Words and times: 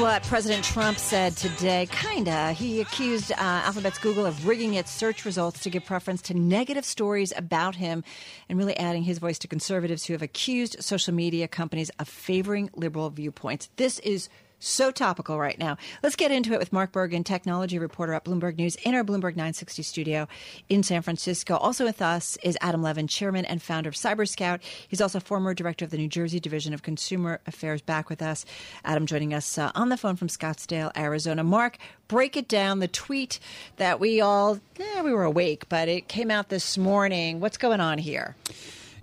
What 0.00 0.24
President 0.24 0.64
Trump 0.64 0.98
said 0.98 1.36
today. 1.36 1.86
Kinda. 1.90 2.52
He 2.52 2.80
accused 2.80 3.30
uh, 3.32 3.36
Alphabet's 3.38 3.98
Google 3.98 4.26
of 4.26 4.46
rigging 4.46 4.74
its 4.74 4.90
search 4.90 5.24
results 5.24 5.60
to 5.60 5.70
give 5.70 5.84
preference 5.84 6.20
to 6.22 6.34
negative 6.34 6.84
stories 6.84 7.32
about 7.36 7.76
him 7.76 8.02
and 8.48 8.58
really 8.58 8.76
adding 8.76 9.04
his 9.04 9.18
voice 9.18 9.38
to 9.40 9.48
conservatives 9.48 10.04
who 10.04 10.12
have 10.12 10.22
accused 10.22 10.82
social 10.82 11.14
media 11.14 11.46
companies 11.46 11.90
of 11.98 12.08
favoring 12.08 12.70
liberal 12.74 13.08
viewpoints. 13.10 13.68
This 13.76 14.00
is 14.00 14.28
so 14.64 14.90
topical 14.90 15.38
right 15.38 15.58
now. 15.58 15.76
Let's 16.02 16.16
get 16.16 16.30
into 16.30 16.52
it 16.52 16.58
with 16.58 16.72
Mark 16.72 16.92
Bergen, 16.92 17.24
technology 17.24 17.78
reporter 17.78 18.12
at 18.14 18.24
Bloomberg 18.24 18.56
News 18.56 18.76
in 18.76 18.94
our 18.94 19.04
Bloomberg 19.04 19.36
960 19.36 19.82
studio 19.82 20.28
in 20.68 20.82
San 20.82 21.02
Francisco. 21.02 21.56
Also 21.56 21.84
with 21.84 22.00
us 22.00 22.36
is 22.42 22.56
Adam 22.60 22.82
Levin, 22.82 23.06
chairman 23.06 23.44
and 23.44 23.62
founder 23.62 23.88
of 23.88 23.94
Cyberscout. 23.94 24.60
He's 24.88 25.00
also 25.00 25.20
former 25.20 25.54
director 25.54 25.84
of 25.84 25.90
the 25.90 25.98
New 25.98 26.08
Jersey 26.08 26.40
Division 26.40 26.72
of 26.72 26.82
Consumer 26.82 27.40
Affairs. 27.46 27.82
Back 27.82 28.08
with 28.08 28.22
us. 28.22 28.44
Adam 28.84 29.06
joining 29.06 29.34
us 29.34 29.58
uh, 29.58 29.70
on 29.74 29.88
the 29.88 29.96
phone 29.96 30.16
from 30.16 30.28
Scottsdale, 30.28 30.90
Arizona. 30.96 31.44
Mark, 31.44 31.78
break 32.08 32.36
it 32.36 32.48
down. 32.48 32.80
The 32.80 32.88
tweet 32.88 33.40
that 33.76 34.00
we 34.00 34.20
all, 34.20 34.60
yeah, 34.78 35.02
we 35.02 35.12
were 35.12 35.24
awake, 35.24 35.68
but 35.68 35.88
it 35.88 36.08
came 36.08 36.30
out 36.30 36.48
this 36.48 36.78
morning. 36.78 37.40
What's 37.40 37.58
going 37.58 37.80
on 37.80 37.98
here? 37.98 38.36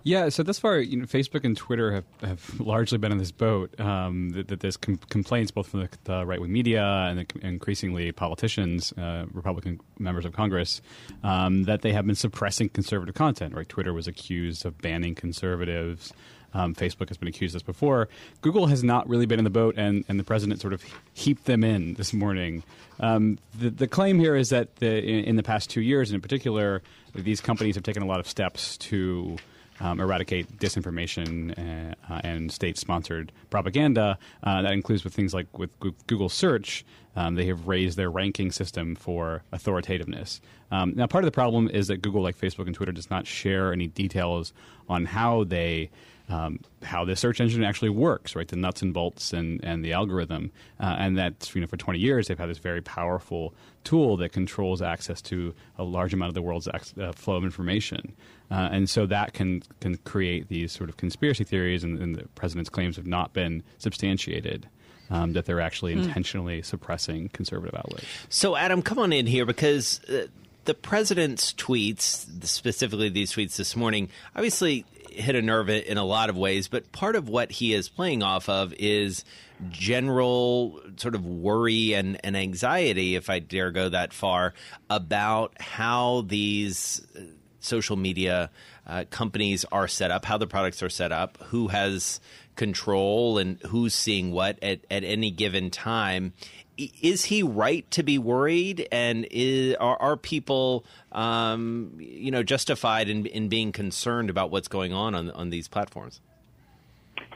Yeah, 0.04 0.30
so 0.30 0.42
thus 0.44 0.58
far, 0.58 0.80
you 0.80 0.98
know, 0.98 1.06
Facebook 1.06 1.44
and 1.44 1.56
Twitter 1.56 1.92
have, 1.94 2.06
have 2.22 2.60
largely 2.60 2.98
been 2.98 3.12
in 3.12 3.20
this 3.20 3.32
boat. 3.32 3.80
Um, 3.80 4.30
that, 4.32 4.48
that, 4.48 4.60
there's 4.62 4.78
com- 4.78 5.00
complaints 5.10 5.52
both 5.52 5.68
from 5.68 5.82
the, 5.82 5.90
the 6.06 6.26
right 6.26 6.42
wing 6.42 6.52
media 6.52 6.84
and 6.84 7.20
the, 7.20 7.48
increasingly 7.48 8.12
politicians, 8.12 8.94
uh, 8.94 9.26
Republican 9.32 9.80
members 10.00 10.26
of 10.26 10.34
Congress, 10.34 10.82
um, 11.24 11.64
that 11.64 11.82
they 11.82 11.94
have 11.94 12.06
been 12.06 12.16
suppressing 12.16 12.70
conservative 12.70 13.14
content. 13.14 13.54
Right, 13.54 13.70
Twitter 13.70 13.94
was 13.94 14.08
accused 14.08 14.66
of 14.66 14.78
banning 14.80 15.14
conservatives. 15.14 16.14
Um, 16.54 16.76
Facebook 16.76 17.08
has 17.08 17.18
been 17.18 17.30
accused 17.30 17.56
of 17.56 17.62
this 17.62 17.66
before. 17.66 18.10
Google 18.42 18.68
has 18.68 18.84
not 18.84 19.08
really 19.08 19.26
been 19.26 19.40
in 19.40 19.46
the 19.46 19.50
boat, 19.52 19.76
and, 19.78 20.04
and 20.10 20.20
the 20.20 20.24
president 20.24 20.60
sort 20.60 20.74
of 20.74 20.84
heaped 21.14 21.46
them 21.46 21.64
in 21.64 21.94
this 21.94 22.12
morning. 22.12 22.64
Um, 23.00 23.40
the, 23.58 23.70
the, 23.70 23.88
claim 23.88 24.20
here 24.20 24.36
is 24.36 24.50
that 24.50 24.76
the, 24.78 25.02
in, 25.02 25.24
in, 25.24 25.36
the 25.38 25.44
past 25.44 25.70
two 25.70 25.80
years, 25.82 26.12
in 26.12 26.20
particular, 26.20 26.82
these 27.16 27.40
companies 27.40 27.76
have 27.76 27.84
taken 27.84 28.04
a 28.04 28.06
lot 28.06 28.20
of 28.20 28.28
steps 28.28 28.78
to 28.80 29.38
um, 29.82 30.00
eradicate 30.00 30.58
disinformation 30.58 31.54
and, 31.58 31.96
uh, 32.10 32.22
and 32.24 32.52
state-sponsored 32.52 33.32
propaganda. 33.50 34.18
Uh, 34.44 34.62
that 34.62 34.74
includes 34.74 35.04
with 35.04 35.14
things 35.14 35.34
like 35.34 35.58
with 35.58 35.72
Google 36.08 36.30
search. 36.30 36.86
Um, 37.16 37.36
they 37.36 37.46
have 37.48 37.68
raised 37.68 37.98
their 37.98 38.10
ranking 38.10 38.52
system 38.52 38.96
for 38.96 39.44
authoritativeness. 39.52 40.40
Um, 40.72 40.94
now, 40.96 41.08
part 41.08 41.26
of 41.26 41.28
the 41.28 41.34
problem 41.34 41.68
is 41.68 41.88
that 41.88 42.02
Google, 42.02 42.22
like 42.22 42.38
Facebook 42.38 42.68
and 42.68 42.76
Twitter, 42.76 42.94
does 42.94 43.10
not 43.10 43.28
share 43.28 43.74
any 43.74 43.88
details 43.88 44.54
on 44.88 45.06
how 45.06 45.44
they 45.44 45.90
um, 46.30 46.60
how 46.84 47.04
the 47.04 47.16
search 47.16 47.42
engine 47.42 47.64
actually 47.64 47.90
works, 47.90 48.36
right? 48.36 48.48
The 48.48 48.56
nuts 48.56 48.82
and 48.82 48.94
bolts 48.94 49.34
and, 49.34 49.64
and 49.64 49.84
the 49.84 49.92
algorithm. 49.92 50.52
Uh, 50.80 50.96
and 50.98 51.18
that's 51.18 51.54
you 51.54 51.62
know, 51.62 51.68
for 51.68 51.76
20 51.76 52.00
years, 52.00 52.28
they've 52.28 52.40
had 52.40 52.50
this 52.50 52.58
very 52.58 52.82
powerful 52.82 53.54
tool 53.84 54.16
that 54.18 54.32
controls 54.32 54.82
access 54.82 55.22
to 55.24 55.54
a 55.78 55.84
large 55.84 56.14
amount 56.14 56.30
of 56.30 56.34
the 56.34 56.42
world's 56.42 56.70
ex- 56.70 56.94
uh, 56.98 57.12
flow 57.12 57.36
of 57.36 57.44
information. 57.44 58.16
Uh, 58.52 58.70
and 58.72 58.90
so 58.90 59.06
that 59.06 59.34
can, 59.34 59.64
can 59.80 59.96
create 59.98 60.50
these 60.50 60.72
sort 60.72 60.90
of 60.90 60.98
conspiracy 60.98 61.44
theories, 61.44 61.84
and, 61.84 62.00
and 62.00 62.16
the 62.16 62.28
president's 62.36 62.70
claims 62.70 62.98
have 62.98 63.08
not 63.08 63.34
been 63.34 63.64
substantiated. 63.78 64.68
Um, 65.10 65.34
that 65.34 65.44
they're 65.44 65.60
actually 65.60 65.94
mm. 65.94 66.06
intentionally 66.06 66.62
suppressing 66.62 67.28
conservative 67.34 67.76
outlets. 67.76 68.06
So, 68.30 68.56
Adam, 68.56 68.82
come 68.82 68.98
on 68.98 69.12
in 69.12 69.28
here 69.28 69.46
because 69.46 70.00
uh, 70.06 70.28
the 70.64 70.74
president's 70.74 71.52
tweets, 71.52 72.46
specifically 72.46 73.10
these 73.10 73.34
tweets 73.34 73.58
this 73.58 73.76
morning, 73.76 74.08
obviously 74.38 74.86
hit 75.10 75.36
a 75.36 75.42
nerve 75.42 75.70
in 75.70 75.98
a 75.98 76.06
lot 76.06 76.30
of 76.30 76.38
ways, 76.38 76.68
but 76.68 76.92
part 76.92 77.16
of 77.16 77.28
what 77.28 77.52
he 77.52 77.74
is 77.74 77.90
playing 77.90 78.24
off 78.24 78.48
of 78.48 78.74
is 78.80 79.26
general 79.70 80.80
sort 80.98 81.16
of 81.16 81.26
worry 81.26 81.94
and, 81.94 82.20
and 82.24 82.38
anxiety, 82.38 83.16
if 83.16 83.30
I 83.30 83.40
dare 83.40 83.72
go 83.72 83.90
that 83.90 84.14
far, 84.14 84.54
about 84.90 85.60
how 85.60 86.22
these 86.28 87.06
uh, 87.18 87.22
social 87.62 87.96
media 87.96 88.50
uh, 88.86 89.06
companies 89.10 89.66
are 89.72 89.88
set 89.88 90.12
up, 90.12 90.26
how 90.26 90.38
the 90.38 90.48
products 90.48 90.84
are 90.84 90.90
set 90.90 91.12
up, 91.12 91.38
who 91.46 91.70
has 91.70 92.20
control, 92.56 93.38
and 93.38 93.60
who's 93.68 93.94
seeing 93.94 94.32
what 94.32 94.62
at, 94.62 94.82
at 94.92 95.04
any 95.04 95.32
given 95.32 95.70
time 95.70 96.34
is 96.78 97.26
he 97.26 97.44
right 97.44 97.90
to 97.92 98.04
be 98.04 98.18
worried? 98.18 98.88
And 98.92 99.28
is, 99.30 99.76
are, 99.76 99.98
are 99.98 100.18
people, 100.18 100.86
um, 101.12 101.94
you 102.00 102.32
know, 102.32 102.44
justified 102.44 103.10
in, 103.10 103.26
in 103.28 103.50
being 103.50 103.72
concerned 103.72 104.30
about 104.30 104.52
what's 104.52 104.68
going 104.68 104.94
on, 104.94 105.14
on 105.14 105.32
on 105.32 105.50
these 105.50 105.68
platforms? 105.68 106.22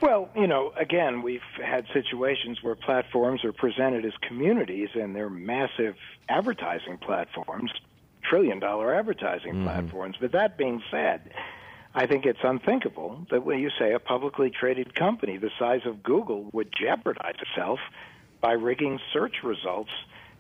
Well, 0.02 0.30
you 0.36 0.48
know, 0.48 0.74
again, 0.78 1.22
we've 1.22 1.42
had 1.64 1.86
situations 1.94 2.62
where 2.62 2.76
platforms 2.76 3.46
are 3.46 3.54
presented 3.54 4.06
as 4.06 4.12
communities 4.28 4.90
and 4.94 5.16
they're 5.16 5.30
massive 5.30 5.96
advertising 6.28 6.98
platforms, 6.98 7.72
trillion 8.30 8.60
dollar 8.60 8.94
advertising 8.94 9.54
mm-hmm. 9.54 9.64
platforms. 9.66 10.18
But 10.20 10.32
that 10.34 10.58
being 10.58 10.82
said, 10.92 11.34
I 11.94 12.06
think 12.08 12.26
it's 12.26 12.40
unthinkable 12.44 13.26
that 13.32 13.46
when 13.46 13.60
you 13.60 13.70
say 13.80 13.94
a 13.94 14.00
publicly 14.00 14.50
traded 14.50 14.94
company 14.96 15.38
the 15.38 15.52
size 15.58 15.82
of 15.86 16.04
Google 16.04 16.50
would 16.52 16.74
jeopardize 16.78 17.36
itself 17.42 17.80
by 18.42 18.52
rigging 18.52 19.00
search 19.14 19.44
results. 19.44 19.92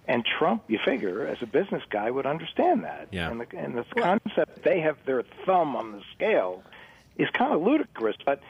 And 0.07 0.24
Trump, 0.24 0.66
you 0.68 0.78
figure, 0.85 1.25
as 1.25 1.41
a 1.41 1.47
business 1.47 1.81
guy, 1.90 2.12
would 2.12 2.28
understand 2.28 2.84
that. 2.84 3.07
Yeah. 3.12 3.31
And 3.31 3.41
the, 3.41 3.47
and 3.57 3.75
the 3.75 3.85
concept 3.95 4.63
they 4.63 4.81
have 4.81 4.97
their 5.06 5.24
thumb 5.45 5.75
on 5.75 5.94
the 5.94 6.01
scale 6.13 6.62
is 7.18 7.28
kind 7.31 7.53
of 7.53 7.62
ludicrous. 7.63 8.16
But 8.24 8.41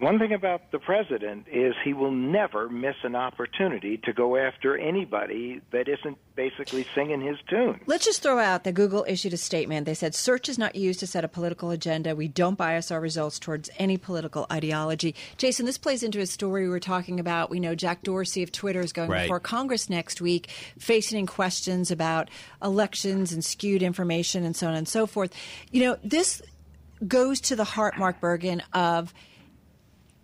one 0.00 0.18
thing 0.18 0.32
about 0.32 0.72
the 0.72 0.80
president 0.80 1.46
is 1.50 1.74
he 1.84 1.94
will 1.94 2.10
never 2.10 2.68
miss 2.68 2.96
an 3.04 3.14
opportunity 3.14 3.96
to 3.98 4.12
go 4.12 4.36
after 4.36 4.76
anybody 4.76 5.60
that 5.70 5.88
isn't 5.88 6.18
basically 6.34 6.84
singing 6.94 7.20
his 7.20 7.36
tune. 7.48 7.80
Let's 7.86 8.04
just 8.04 8.20
throw 8.20 8.40
out 8.40 8.64
that 8.64 8.72
Google 8.72 9.04
issued 9.06 9.32
a 9.32 9.36
statement. 9.36 9.86
They 9.86 9.94
said 9.94 10.14
search 10.14 10.48
is 10.48 10.58
not 10.58 10.74
used 10.74 10.98
to 11.00 11.06
set 11.06 11.24
a 11.24 11.28
political 11.28 11.70
agenda. 11.70 12.16
We 12.16 12.26
don't 12.26 12.58
bias 12.58 12.90
our 12.90 13.00
results 13.00 13.38
towards 13.38 13.70
any 13.78 13.96
political 13.96 14.46
ideology. 14.50 15.14
Jason, 15.36 15.64
this 15.64 15.78
plays 15.78 16.02
into 16.02 16.18
a 16.18 16.26
story 16.26 16.64
we 16.64 16.70
were 16.70 16.80
talking 16.80 17.20
about. 17.20 17.48
We 17.48 17.60
know 17.60 17.76
Jack 17.76 18.02
Dorsey 18.02 18.42
of 18.42 18.50
Twitter 18.50 18.80
is 18.80 18.92
going 18.92 19.10
right. 19.10 19.22
before 19.22 19.38
Congress 19.38 19.88
next 19.88 20.20
week, 20.20 20.50
facing 20.76 21.24
questions 21.26 21.92
about 21.92 22.30
elections 22.62 23.32
and 23.32 23.44
skewed 23.44 23.82
information 23.82 24.44
and 24.44 24.56
so 24.56 24.66
on 24.66 24.74
and 24.74 24.88
so 24.88 25.06
forth. 25.06 25.32
You 25.70 25.84
know, 25.84 25.98
this 26.02 26.42
goes 27.06 27.40
to 27.42 27.54
the 27.54 27.64
heart, 27.64 27.96
Mark 27.96 28.20
Bergen, 28.20 28.60
of– 28.72 29.14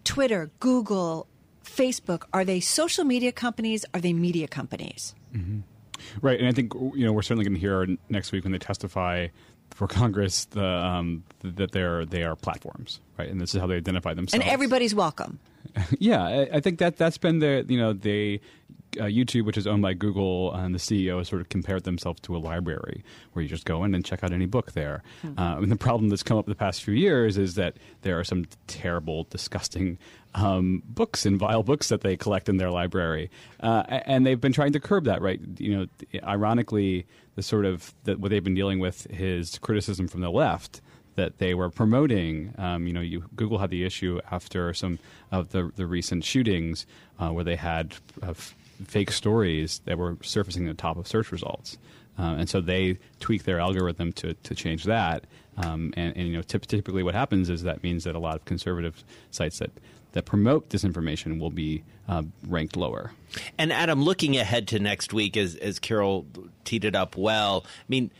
Twitter, 0.04 0.50
Google, 0.60 1.26
Facebook, 1.64 2.24
are 2.32 2.44
they 2.44 2.60
social 2.60 3.04
media 3.04 3.32
companies? 3.32 3.84
Are 3.94 4.00
they 4.00 4.12
media 4.12 4.48
companies? 4.48 5.14
Mm-hmm. 5.34 5.60
Right, 6.22 6.38
and 6.38 6.48
I 6.48 6.52
think 6.52 6.72
you 6.74 7.04
know 7.04 7.12
we're 7.12 7.22
certainly 7.22 7.44
going 7.44 7.54
to 7.54 7.60
hear 7.60 7.86
next 8.08 8.32
week 8.32 8.44
when 8.44 8.52
they 8.52 8.58
testify 8.58 9.28
for 9.70 9.86
Congress 9.88 10.46
the, 10.46 10.64
um, 10.64 11.24
that 11.42 11.72
they're 11.72 12.04
they 12.04 12.22
are 12.22 12.36
platforms, 12.36 13.00
right? 13.18 13.28
And 13.28 13.40
this 13.40 13.54
is 13.54 13.60
how 13.60 13.66
they 13.66 13.76
identify 13.76 14.14
themselves. 14.14 14.44
And 14.44 14.52
everybody's 14.52 14.94
welcome. 14.94 15.38
yeah, 15.98 16.22
I, 16.22 16.48
I, 16.54 16.60
think 16.60 16.78
that 16.78 16.96
that's 16.96 17.18
been 17.18 17.38
the 17.38 17.64
you 17.68 17.78
know 17.78 17.92
they 17.92 18.40
uh, 18.98 19.04
YouTube, 19.04 19.44
which 19.44 19.56
is 19.56 19.66
owned 19.66 19.82
by 19.82 19.94
Google, 19.94 20.52
and 20.54 20.74
the 20.74 20.78
CEO 20.78 21.18
has 21.18 21.28
sort 21.28 21.40
of 21.40 21.48
compared 21.48 21.84
themselves 21.84 22.20
to 22.22 22.36
a 22.36 22.38
library 22.38 23.04
where 23.32 23.42
you 23.42 23.48
just 23.48 23.64
go 23.64 23.84
in 23.84 23.94
and 23.94 24.04
check 24.04 24.24
out 24.24 24.32
any 24.32 24.46
book 24.46 24.72
there. 24.72 25.02
Mm-hmm. 25.22 25.38
Uh, 25.38 25.56
and 25.58 25.70
the 25.70 25.76
problem 25.76 26.08
that's 26.08 26.22
come 26.22 26.38
up 26.38 26.46
the 26.46 26.54
past 26.54 26.82
few 26.82 26.94
years 26.94 27.38
is 27.38 27.54
that 27.54 27.76
there 28.02 28.18
are 28.18 28.24
some 28.24 28.46
terrible, 28.66 29.24
disgusting 29.24 29.98
um, 30.34 30.82
books 30.86 31.26
and 31.26 31.38
vile 31.38 31.62
books 31.62 31.88
that 31.88 32.02
they 32.02 32.16
collect 32.16 32.48
in 32.48 32.56
their 32.56 32.70
library, 32.70 33.30
uh, 33.60 33.84
and 33.88 34.26
they've 34.26 34.40
been 34.40 34.52
trying 34.52 34.72
to 34.72 34.80
curb 34.80 35.04
that. 35.04 35.20
Right? 35.20 35.40
You 35.58 35.76
know, 35.76 36.20
ironically, 36.22 37.06
the 37.34 37.42
sort 37.42 37.64
of 37.64 37.94
the, 38.04 38.16
what 38.16 38.30
they've 38.30 38.44
been 38.44 38.54
dealing 38.54 38.78
with 38.78 39.06
is 39.10 39.58
criticism 39.58 40.08
from 40.08 40.20
the 40.20 40.30
left 40.30 40.80
that 41.16 41.38
they 41.38 41.54
were 41.54 41.70
promoting. 41.70 42.54
Um, 42.56 42.86
you 42.86 42.92
know, 42.92 43.00
you, 43.00 43.24
Google 43.34 43.58
had 43.58 43.70
the 43.70 43.84
issue 43.84 44.20
after 44.30 44.72
some 44.72 44.98
of 45.30 45.50
the, 45.50 45.70
the 45.76 45.86
recent 45.86 46.24
shootings 46.24 46.86
uh, 47.18 47.30
where 47.30 47.44
they 47.44 47.56
had 47.56 47.94
uh, 48.22 48.34
fake 48.84 49.10
stories 49.10 49.80
that 49.84 49.98
were 49.98 50.16
surfacing 50.22 50.66
at 50.68 50.76
the 50.76 50.80
top 50.80 50.96
of 50.96 51.06
search 51.06 51.32
results. 51.32 51.78
Uh, 52.18 52.36
and 52.38 52.48
so 52.48 52.60
they 52.60 52.98
tweak 53.18 53.44
their 53.44 53.60
algorithm 53.60 54.12
to, 54.12 54.34
to 54.34 54.54
change 54.54 54.84
that. 54.84 55.24
Um, 55.56 55.94
and, 55.96 56.16
and, 56.16 56.28
you 56.28 56.36
know, 56.36 56.42
typically 56.42 57.02
what 57.02 57.14
happens 57.14 57.48
is 57.48 57.62
that 57.62 57.82
means 57.82 58.04
that 58.04 58.14
a 58.14 58.18
lot 58.18 58.36
of 58.36 58.44
conservative 58.44 59.04
sites 59.30 59.58
that 59.58 59.70
that 60.12 60.24
promote 60.24 60.68
disinformation 60.68 61.38
will 61.38 61.50
be 61.50 61.84
uh, 62.08 62.22
ranked 62.48 62.76
lower. 62.76 63.12
And 63.56 63.72
Adam, 63.72 64.02
looking 64.02 64.36
ahead 64.36 64.66
to 64.68 64.80
next 64.80 65.12
week, 65.12 65.36
as 65.36 65.54
as 65.54 65.78
Carol 65.78 66.26
teed 66.64 66.84
it 66.84 66.94
up 66.94 67.16
well, 67.16 67.64
I 67.64 67.84
mean. 67.88 68.10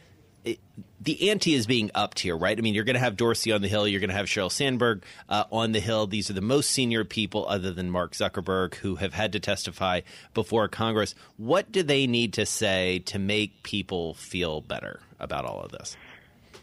The 1.03 1.31
ante 1.31 1.55
is 1.55 1.67
being 1.67 1.91
upped 1.95 2.19
here, 2.19 2.37
right? 2.37 2.57
I 2.57 2.61
mean, 2.61 2.75
you're 2.75 2.85
going 2.85 2.95
to 2.95 3.01
have 3.01 3.17
Dorsey 3.17 3.53
on 3.53 3.63
the 3.63 3.69
Hill. 3.69 3.89
You're 3.89 4.01
going 4.01 4.11
to 4.11 4.17
have 4.17 4.27
Sheryl 4.27 4.51
Sandberg 4.51 5.03
uh, 5.29 5.45
on 5.51 5.73
the 5.73 5.81
Hill. 5.81 6.07
These 6.07 6.29
are 6.29 6.35
the 6.35 6.43
most 6.43 6.71
senior 6.71 7.05
people, 7.05 7.47
other 7.49 7.73
than 7.73 7.91
Mark 7.91 8.13
Zuckerberg, 8.13 8.75
who 8.77 8.97
have 8.97 9.15
had 9.15 9.33
to 9.33 9.41
testify 9.41 10.03
before 10.35 10.69
Congress. 10.69 11.15
What 11.37 11.73
do 11.73 11.83
they 11.83 12.07
need 12.07 12.35
to 12.35 12.45
say 12.45 12.99
to 13.07 13.19
make 13.19 13.63
people 13.63 14.15
feel 14.15 14.61
better 14.61 15.01
about 15.19 15.47
all 15.47 15.61
of 15.63 15.73
this? 15.73 15.97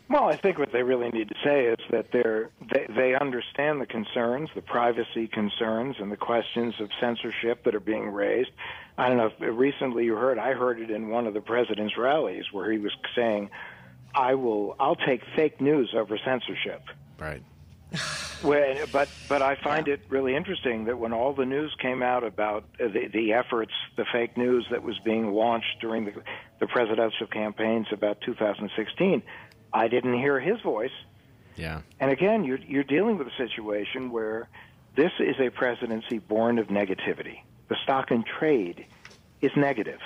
Well, 0.09 0.25
I 0.25 0.37
think 0.37 0.57
what 0.57 0.71
they 0.71 0.83
really 0.83 1.09
need 1.09 1.27
to 1.29 1.35
say 1.43 1.65
is 1.65 1.79
that 1.91 2.11
they're, 2.13 2.49
they 2.73 2.85
they 2.87 3.15
understand 3.15 3.81
the 3.81 3.85
concerns, 3.85 4.49
the 4.55 4.61
privacy 4.61 5.27
concerns, 5.27 5.97
and 5.99 6.09
the 6.09 6.17
questions 6.17 6.75
of 6.79 6.89
censorship 7.01 7.65
that 7.65 7.75
are 7.75 7.81
being 7.81 8.07
raised. 8.07 8.51
I 8.97 9.09
don't 9.09 9.17
know 9.17 9.31
if 9.37 9.57
recently 9.57 10.05
you 10.05 10.15
heard. 10.15 10.39
I 10.39 10.53
heard 10.53 10.79
it 10.79 10.91
in 10.91 11.09
one 11.09 11.27
of 11.27 11.33
the 11.33 11.41
president's 11.41 11.97
rallies 11.97 12.45
where 12.53 12.71
he 12.71 12.77
was 12.77 12.93
saying, 13.15 13.49
"I 14.15 14.35
will. 14.35 14.77
I'll 14.79 14.95
take 14.95 15.23
fake 15.35 15.59
news 15.59 15.93
over 15.93 16.17
censorship." 16.23 16.83
Right. 17.19 17.43
When, 18.43 18.77
but 18.93 19.09
but 19.27 19.41
I 19.41 19.55
find 19.55 19.87
yeah. 19.87 19.95
it 19.95 20.01
really 20.09 20.35
interesting 20.35 20.85
that 20.85 20.99
when 20.99 21.11
all 21.11 21.33
the 21.33 21.43
news 21.43 21.75
came 21.81 22.03
out 22.03 22.23
about 22.23 22.65
the, 22.77 23.09
the 23.11 23.33
efforts, 23.33 23.71
the 23.95 24.05
fake 24.13 24.37
news 24.37 24.67
that 24.69 24.83
was 24.83 24.99
being 25.03 25.33
launched 25.33 25.81
during 25.81 26.05
the, 26.05 26.13
the 26.59 26.67
presidential 26.67 27.25
campaigns 27.25 27.87
about 27.91 28.21
2016 28.21 29.23
I 29.73 29.87
didn't 29.87 30.17
hear 30.19 30.39
his 30.39 30.59
voice. 30.61 30.91
Yeah. 31.55 31.81
And 31.99 32.11
again, 32.11 32.43
you're 32.43 32.59
you're 32.59 32.83
dealing 32.83 33.17
with 33.17 33.27
a 33.27 33.37
situation 33.37 34.11
where 34.11 34.47
this 34.95 35.11
is 35.19 35.35
a 35.39 35.49
presidency 35.49 36.19
born 36.19 36.59
of 36.59 36.67
negativity. 36.67 37.41
The 37.69 37.75
stock 37.83 38.11
and 38.11 38.25
trade 38.25 38.85
is 39.41 39.51
negative. 39.55 39.99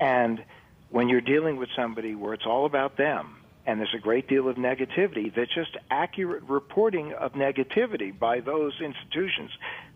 And 0.00 0.44
when 0.90 1.08
you're 1.08 1.20
dealing 1.20 1.56
with 1.56 1.68
somebody 1.76 2.14
where 2.14 2.34
it's 2.34 2.46
all 2.46 2.66
about 2.66 2.96
them 2.96 3.36
and 3.66 3.80
there's 3.80 3.94
a 3.94 4.00
great 4.00 4.28
deal 4.28 4.48
of 4.48 4.56
negativity, 4.56 5.34
that 5.34 5.48
just 5.54 5.76
accurate 5.90 6.42
reporting 6.44 7.12
of 7.14 7.32
negativity 7.32 8.16
by 8.16 8.40
those 8.40 8.80
institutions 8.80 9.50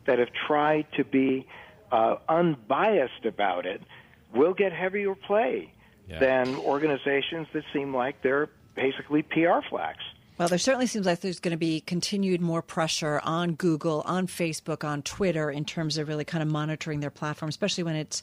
that 0.06 0.18
have 0.18 0.30
tried 0.46 0.86
to 0.96 1.04
be 1.04 1.46
uh, 1.92 2.16
unbiased 2.28 3.24
about 3.24 3.66
it 3.66 3.82
will 4.34 4.54
get 4.54 4.72
heavier 4.72 5.14
play 5.14 5.72
yeah. 6.08 6.18
than 6.18 6.56
organizations 6.56 7.46
that 7.52 7.64
seem 7.72 7.94
like 7.94 8.22
they're 8.22 8.48
basically 8.78 9.22
PR 9.22 9.60
flacks. 9.68 10.06
Well, 10.38 10.46
there 10.46 10.58
certainly 10.58 10.86
seems 10.86 11.04
like 11.04 11.18
there's 11.18 11.40
going 11.40 11.50
to 11.50 11.58
be 11.58 11.80
continued 11.80 12.40
more 12.40 12.62
pressure 12.62 13.20
on 13.24 13.54
Google, 13.54 14.02
on 14.06 14.28
Facebook, 14.28 14.84
on 14.84 15.02
Twitter 15.02 15.50
in 15.50 15.64
terms 15.64 15.98
of 15.98 16.06
really 16.06 16.24
kind 16.24 16.42
of 16.42 16.48
monitoring 16.48 17.00
their 17.00 17.10
platform, 17.10 17.48
especially 17.48 17.82
when 17.82 17.96
it's, 17.96 18.22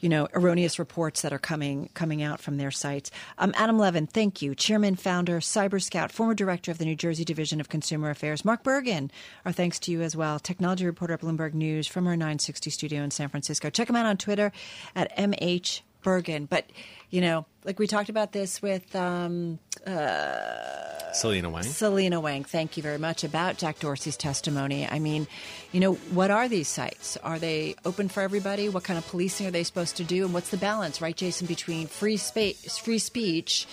you 0.00 0.08
know, 0.08 0.28
erroneous 0.32 0.78
reports 0.78 1.22
that 1.22 1.32
are 1.32 1.40
coming 1.40 1.90
coming 1.94 2.22
out 2.22 2.40
from 2.40 2.56
their 2.56 2.70
sites. 2.70 3.10
Um, 3.38 3.52
Adam 3.56 3.80
Levin, 3.80 4.06
thank 4.06 4.40
you, 4.42 4.54
Chairman, 4.54 4.94
Founder, 4.94 5.40
Cyber 5.40 5.82
Scout, 5.82 6.12
former 6.12 6.34
Director 6.34 6.70
of 6.70 6.78
the 6.78 6.84
New 6.84 6.94
Jersey 6.94 7.24
Division 7.24 7.60
of 7.60 7.68
Consumer 7.68 8.10
Affairs. 8.10 8.44
Mark 8.44 8.62
Bergen, 8.62 9.10
our 9.44 9.50
thanks 9.50 9.80
to 9.80 9.90
you 9.90 10.02
as 10.02 10.14
well, 10.14 10.38
technology 10.38 10.86
reporter 10.86 11.14
at 11.14 11.20
Bloomberg 11.20 11.52
News 11.52 11.88
from 11.88 12.06
our 12.06 12.14
960 12.14 12.70
studio 12.70 13.02
in 13.02 13.10
San 13.10 13.28
Francisco. 13.28 13.70
Check 13.70 13.90
him 13.90 13.96
out 13.96 14.06
on 14.06 14.18
Twitter 14.18 14.52
at 14.94 15.16
mh 15.16 15.80
Bergen. 16.06 16.46
But, 16.46 16.70
you 17.10 17.20
know, 17.20 17.46
like 17.64 17.80
we 17.80 17.88
talked 17.88 18.08
about 18.08 18.30
this 18.30 18.62
with 18.62 18.94
um, 18.94 19.58
uh, 19.86 21.12
Selina 21.12 21.48
Wang. 21.48 21.62
Selina 21.62 22.20
Wang, 22.20 22.44
thank 22.44 22.76
you 22.76 22.82
very 22.82 22.98
much 22.98 23.24
about 23.24 23.56
Jack 23.56 23.78
Dorsey's 23.78 24.16
testimony. 24.16 24.86
I 24.86 24.98
mean, 24.98 25.26
you 25.72 25.80
know, 25.80 25.94
what 25.94 26.30
are 26.30 26.48
these 26.48 26.68
sites? 26.68 27.16
Are 27.18 27.38
they 27.38 27.74
open 27.84 28.08
for 28.08 28.22
everybody? 28.22 28.68
What 28.68 28.84
kind 28.84 28.98
of 28.98 29.06
policing 29.06 29.46
are 29.46 29.50
they 29.50 29.64
supposed 29.64 29.96
to 29.96 30.04
do? 30.04 30.24
And 30.24 30.34
what's 30.34 30.50
the 30.50 30.56
balance, 30.58 31.00
right, 31.00 31.16
Jason, 31.16 31.46
between 31.46 31.86
free 31.86 32.16
space, 32.16 32.78
free 32.78 32.98
speech? 32.98 33.66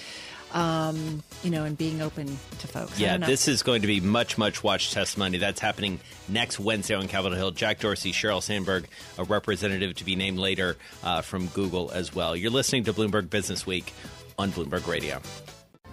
um, 0.54 1.24
you 1.44 1.50
know, 1.50 1.64
and 1.64 1.78
being 1.78 2.02
open 2.02 2.28
to 2.28 2.68
folks. 2.68 3.00
Yeah, 3.00 3.18
this 3.18 3.48
is 3.48 3.64
going 3.64 3.82
to 3.82 3.88
be 3.88 4.00
much, 4.00 4.38
much 4.38 4.64
watched 4.64 4.94
testimony. 4.94 5.40
That's 5.40 5.60
happening 5.60 6.00
next 6.30 6.60
Wednesday 6.60 6.94
on 6.94 7.08
Capitol 7.08 7.38
Hill. 7.38 7.52
Jack 7.52 7.80
Dorsey, 7.80 8.12
Sheryl 8.12 8.42
Sandberg, 8.42 8.88
a 9.18 9.24
representative 9.24 9.96
to 9.96 10.06
be 10.06 10.16
named 10.16 10.38
later 10.38 10.78
uh, 11.04 11.22
from 11.22 11.48
Google 11.48 11.92
as 11.92 12.14
well. 12.14 12.36
You're 12.36 12.52
listening 12.52 12.84
to 12.86 12.94
Bloomberg 12.94 13.30
Business 13.30 13.66
Week 13.66 13.94
on 14.38 14.52
Bloomberg 14.52 14.88
Radio. 14.88 15.22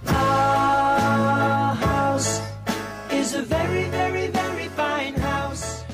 Our 0.06 1.74
house 1.74 2.40
is 3.10 3.34
a 3.34 3.42
very, 3.42 3.88
very, 3.88 4.28
very 4.28 4.68
fine 4.68 5.14
house. 5.14 5.84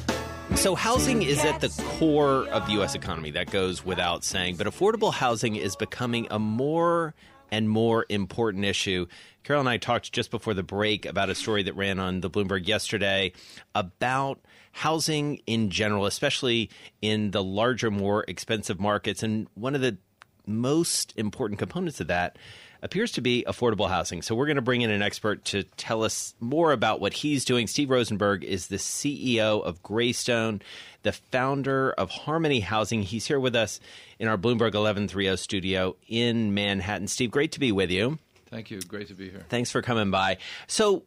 So, 0.54 0.74
housing 0.74 1.22
is 1.22 1.44
at 1.44 1.60
the 1.60 1.68
core 1.98 2.46
of 2.48 2.66
the 2.66 2.72
U.S. 2.72 2.94
economy. 2.94 3.30
That 3.30 3.50
goes 3.50 3.84
without 3.84 4.24
saying. 4.24 4.56
But 4.56 4.66
affordable 4.66 5.12
housing 5.12 5.56
is 5.56 5.76
becoming 5.76 6.26
a 6.30 6.38
more 6.38 7.14
and 7.50 7.68
more 7.68 8.06
important 8.08 8.64
issue. 8.64 9.06
Carol 9.44 9.60
and 9.60 9.68
I 9.68 9.76
talked 9.76 10.12
just 10.12 10.30
before 10.30 10.54
the 10.54 10.62
break 10.62 11.06
about 11.06 11.30
a 11.30 11.34
story 11.34 11.62
that 11.64 11.76
ran 11.76 12.00
on 12.00 12.20
the 12.20 12.30
Bloomberg 12.30 12.66
yesterday 12.66 13.32
about 13.74 14.40
housing 14.72 15.40
in 15.46 15.70
general, 15.70 16.06
especially 16.06 16.70
in 17.00 17.30
the 17.30 17.42
larger, 17.42 17.90
more 17.90 18.24
expensive 18.28 18.80
markets. 18.80 19.22
And 19.22 19.46
one 19.54 19.74
of 19.74 19.80
the 19.80 19.98
most 20.46 21.12
important 21.16 21.58
components 21.58 22.00
of 22.00 22.08
that 22.08 22.36
appears 22.82 23.12
to 23.12 23.20
be 23.20 23.44
affordable 23.46 23.88
housing. 23.88 24.22
So 24.22 24.34
we're 24.34 24.46
going 24.46 24.56
to 24.56 24.62
bring 24.62 24.82
in 24.82 24.90
an 24.90 25.02
expert 25.02 25.44
to 25.46 25.62
tell 25.76 26.02
us 26.02 26.34
more 26.40 26.72
about 26.72 27.00
what 27.00 27.12
he's 27.12 27.44
doing. 27.44 27.66
Steve 27.66 27.90
Rosenberg 27.90 28.44
is 28.44 28.68
the 28.68 28.76
CEO 28.76 29.62
of 29.62 29.82
Greystone, 29.82 30.62
the 31.02 31.12
founder 31.12 31.92
of 31.92 32.10
Harmony 32.10 32.60
Housing. 32.60 33.02
He's 33.02 33.26
here 33.26 33.40
with 33.40 33.56
us 33.56 33.80
in 34.18 34.28
our 34.28 34.36
Bloomberg 34.36 34.74
1130 34.74 35.36
studio 35.36 35.96
in 36.08 36.54
Manhattan. 36.54 37.08
Steve, 37.08 37.30
great 37.30 37.52
to 37.52 37.60
be 37.60 37.72
with 37.72 37.90
you. 37.90 38.18
Thank 38.46 38.70
you. 38.70 38.80
Great 38.80 39.08
to 39.08 39.14
be 39.14 39.28
here. 39.28 39.44
Thanks 39.48 39.70
for 39.70 39.82
coming 39.82 40.10
by. 40.10 40.38
So, 40.66 41.02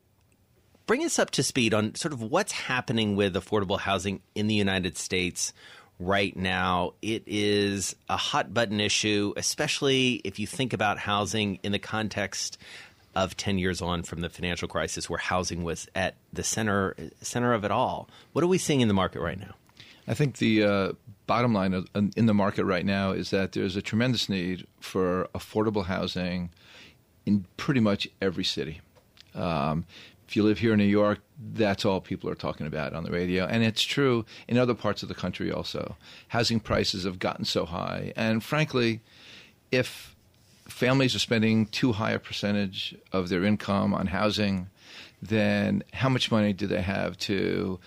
bring 0.86 1.06
us 1.06 1.20
up 1.20 1.32
to 1.32 1.44
speed 1.44 1.74
on 1.74 1.96
sort 1.96 2.14
of 2.14 2.22
what's 2.22 2.52
happening 2.52 3.16
with 3.16 3.36
affordable 3.36 3.80
housing 3.80 4.22
in 4.36 4.48
the 4.48 4.56
United 4.56 4.98
States 4.98 5.54
right 6.00 6.36
now. 6.36 6.94
It 7.02 7.24
is 7.28 7.96
a 8.08 8.18
hot 8.18 8.54
button 8.54 8.80
issue, 8.80 9.34
especially 9.38 10.22
if 10.24 10.40
you 10.40 10.48
think 10.48 10.74
about 10.74 10.98
housing 10.98 11.60
in 11.64 11.72
the 11.72 11.80
context 11.80 12.58
of 13.16 13.36
10 13.36 13.58
years 13.58 13.82
on 13.82 14.04
from 14.04 14.22
the 14.22 14.30
financial 14.30 14.68
crisis 14.68 15.10
where 15.10 15.20
housing 15.20 15.64
was 15.64 15.88
at 15.96 16.16
the 16.32 16.44
center 16.44 16.96
center 17.22 17.54
of 17.54 17.64
it 17.66 17.72
all. 17.72 18.10
What 18.34 18.44
are 18.44 18.48
we 18.48 18.58
seeing 18.58 18.82
in 18.82 18.88
the 18.88 18.94
market 18.94 19.20
right 19.20 19.40
now? 19.40 19.56
I 20.08 20.14
think 20.14 20.38
the 20.38 20.64
uh, 20.64 20.92
bottom 21.28 21.54
line 21.54 21.86
in 22.16 22.26
the 22.26 22.34
market 22.34 22.66
right 22.66 22.86
now 22.86 23.12
is 23.12 23.30
that 23.32 23.52
there's 23.52 23.76
a 23.76 23.82
tremendous 23.82 24.30
need 24.30 24.66
for 24.80 25.28
affordable 25.36 25.86
housing 25.86 26.50
in 27.26 27.46
pretty 27.58 27.80
much 27.80 28.08
every 28.22 28.44
city. 28.44 28.82
Um, 29.36 29.86
if 30.30 30.36
you 30.36 30.44
live 30.44 30.60
here 30.60 30.74
in 30.74 30.78
New 30.78 30.84
York, 30.84 31.22
that's 31.56 31.86
all 31.86 32.00
people 32.00 32.30
are 32.30 32.36
talking 32.36 32.68
about 32.68 32.94
on 32.94 33.04
the 33.04 33.10
radio. 33.10 33.46
And 33.46 33.64
it's 33.64 33.82
true 33.82 34.28
in 34.48 34.60
other 34.60 34.76
parts 34.76 35.02
of 35.02 35.10
the 35.10 35.16
country 35.16 35.52
also. 35.52 35.96
Housing 36.28 36.60
prices 36.60 37.04
have 37.04 37.18
gotten 37.18 37.46
so 37.46 37.66
high. 37.66 38.14
And 38.16 38.44
frankly, 38.44 39.02
if 39.72 40.16
families 40.68 41.16
are 41.16 41.20
spending 41.20 41.66
too 41.66 41.94
high 41.94 42.12
a 42.12 42.20
percentage 42.20 42.96
of 43.12 43.30
their 43.30 43.44
income 43.44 43.92
on 43.92 44.06
housing, 44.06 44.70
then 45.20 45.84
how 45.94 46.10
much 46.10 46.32
money 46.32 46.54
do 46.54 46.68
they 46.68 46.84
have 46.84 47.18
to 47.30 47.80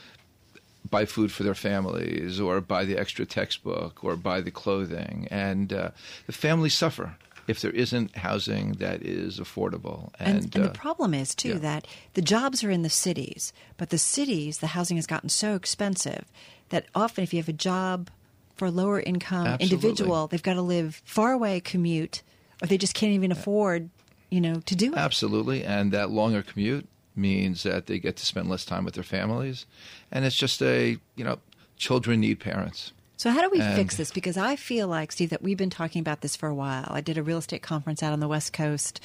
buy 0.91 1.05
food 1.05 1.31
for 1.31 1.45
their 1.45 1.55
families 1.55 2.41
or 2.41 2.61
buy 2.61 2.85
the 2.85 2.99
extra 2.99 3.25
textbook 3.25 4.03
or 4.03 4.17
buy 4.17 4.41
the 4.41 4.51
clothing? 4.51 5.29
And 5.31 5.73
uh, 5.73 5.91
the 6.27 6.33
families 6.33 6.75
suffer 6.75 7.15
if 7.49 7.61
there 7.61 7.71
isn't 7.71 8.17
housing 8.17 8.73
that 8.75 9.03
is 9.03 9.39
affordable. 9.39 10.11
And, 10.19 10.37
and, 10.37 10.55
and 10.55 10.65
uh, 10.65 10.69
the 10.69 10.75
problem 10.75 11.15
is, 11.15 11.35
too, 11.35 11.49
yeah. 11.49 11.59
that 11.59 11.87
the 12.15 12.23
jobs 12.23 12.63
are 12.63 12.71
in 12.71 12.83
the 12.83 12.91
cities, 12.91 13.53
but 13.77 13.91
the 13.91 13.99
cities, 13.99 14.59
the 14.59 14.69
housing 14.69 14.97
has 14.97 15.07
gotten 15.07 15.29
so 15.29 15.55
expensive 15.55 16.25
that 16.69 16.87
often 16.95 17.25
if 17.25 17.33
you 17.33 17.39
have 17.39 17.49
a 17.49 17.53
job 17.53 18.11
for 18.55 18.67
a 18.67 18.71
lower 18.71 19.01
income 19.01 19.47
Absolutely. 19.47 19.77
individual, 19.77 20.27
they've 20.27 20.43
got 20.43 20.55
to 20.55 20.63
live 20.63 21.03
far 21.05 21.33
away, 21.33 21.61
commute, 21.61 22.23
or 22.63 22.67
they 22.67 22.79
just 22.79 22.95
can't 22.95 23.13
even 23.13 23.33
afford, 23.33 23.91
you 24.31 24.41
know, 24.41 24.61
to 24.61 24.77
do 24.77 24.93
it. 24.93 24.99
Absolutely. 24.99 25.65
And 25.65 25.93
that 25.93 26.11
longer 26.11 26.43
commute 26.43 26.87
means 27.17 27.65
that 27.65 27.87
they 27.87 27.99
get 27.99 28.17
to 28.17 28.27
spend 28.27 28.49
less 28.49 28.65
time 28.65 28.85
with 28.85 28.95
their 28.95 29.05
families. 29.05 29.67
And 30.11 30.25
it's 30.25 30.37
just 30.37 30.63
a, 30.63 30.97
you 31.17 31.25
know, 31.25 31.39
children 31.77 32.21
need 32.21 32.41
parents. 32.41 32.93
So 33.23 33.31
how 33.31 33.41
do 33.41 33.51
we 33.51 33.61
and, 33.61 33.77
fix 33.77 33.97
this? 33.97 34.11
Because 34.11 34.37
I 34.37 34.57
feel 34.57 34.89
like 34.89 35.13
Steve 35.13 35.31
that 35.31 35.43
we've 35.43 35.57
been 35.57 35.71
talking 35.71 36.01
about 36.01 36.23
this 36.23 36.35
for 36.35 36.49
a 36.49 36.55
while. 36.57 36.89
I 36.91 37.01
did 37.01 37.19
a 37.19 37.23
real 37.23 37.39
estate 37.39 37.63
conference 37.63 38.03
out 38.03 38.13
on 38.13 38.19
the 38.19 38.27
West 38.27 38.53
Coast 38.53 39.01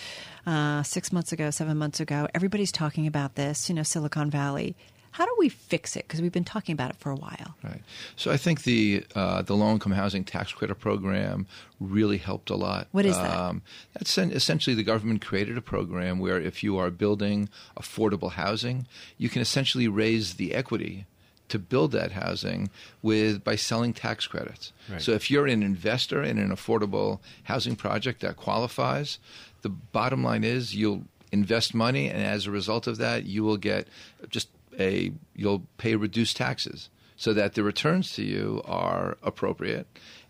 uh, 0.48 0.82
six 0.82 1.12
months 1.12 1.32
ago, 1.32 1.52
seven 1.52 1.78
months 1.78 2.00
ago. 2.00 2.28
Everybody's 2.34 2.72
talking 2.72 3.06
about 3.06 3.36
this. 3.36 3.70
You 3.70 3.76
know, 3.76 3.84
Silicon 3.84 4.32
Valley. 4.32 4.76
How 5.12 5.28
do 5.28 5.36
we 5.38 5.50
fix 5.50 5.96
it? 5.96 6.08
Because 6.08 6.20
we've 6.20 6.32
been 6.32 6.44
talking 6.44 6.74
about 6.74 6.90
it 6.90 6.96
for 6.96 7.12
a 7.12 7.16
while. 7.16 7.54
Right. 7.64 7.84
So 8.16 8.32
I 8.32 8.38
think 8.38 8.64
the 8.64 9.06
uh, 9.14 9.44
the 9.44 9.56
low 9.56 9.70
income 9.72 9.92
housing 9.92 10.24
tax 10.24 10.52
credit 10.52 10.80
program 10.80 11.46
really 11.80 12.18
helped 12.18 12.50
a 12.50 12.56
lot. 12.56 12.88
What 12.94 13.06
is 13.06 13.16
that? 13.16 13.38
Um, 13.38 13.62
that's 13.94 14.18
en- 14.18 14.32
essentially 14.32 14.76
the 14.76 14.82
government 14.82 15.24
created 15.24 15.60
a 15.60 15.62
program 15.62 16.18
where 16.18 16.42
if 16.42 16.64
you 16.64 16.80
are 16.80 16.90
building 16.90 17.50
affordable 17.80 18.32
housing, 18.32 18.88
you 19.20 19.30
can 19.30 19.44
essentially 19.44 19.88
raise 19.88 20.34
the 20.34 20.56
equity 20.56 21.06
to 21.50 21.60
build 21.60 21.92
that 21.94 22.12
housing 22.12 22.70
with 23.01 23.44
by 23.44 23.56
selling 23.56 23.94
tax 23.94 24.27
credits. 24.27 24.74
Right. 24.89 25.01
So 25.01 25.12
if 25.13 25.32
you're 25.32 25.48
an 25.48 25.63
investor 25.63 26.22
in 26.24 26.38
an 26.38 26.50
affordable 26.50 27.20
housing 27.44 27.75
project 27.75 28.22
that 28.22 28.36
qualifies, 28.36 29.20
the 29.62 29.70
bottom 29.70 30.24
line 30.24 30.44
is 30.44 30.75
you'll 30.75 31.04
invest 31.32 31.74
money 31.74 32.10
and 32.10 32.22
as 32.24 32.48
a 32.48 32.51
result 32.51 32.88
of 32.88 32.98
that 32.98 33.25
you 33.25 33.44
will 33.44 33.58
get 33.58 33.88
just 34.30 34.50
a 34.80 35.12
you'll 35.36 35.63
pay 35.77 35.96
reduced 35.96 36.38
taxes 36.38 36.89
so 37.18 37.34
that 37.34 37.56
the 37.56 37.63
returns 37.63 38.13
to 38.13 38.24
you 38.24 38.62
are 38.66 39.18
appropriate 39.24 39.88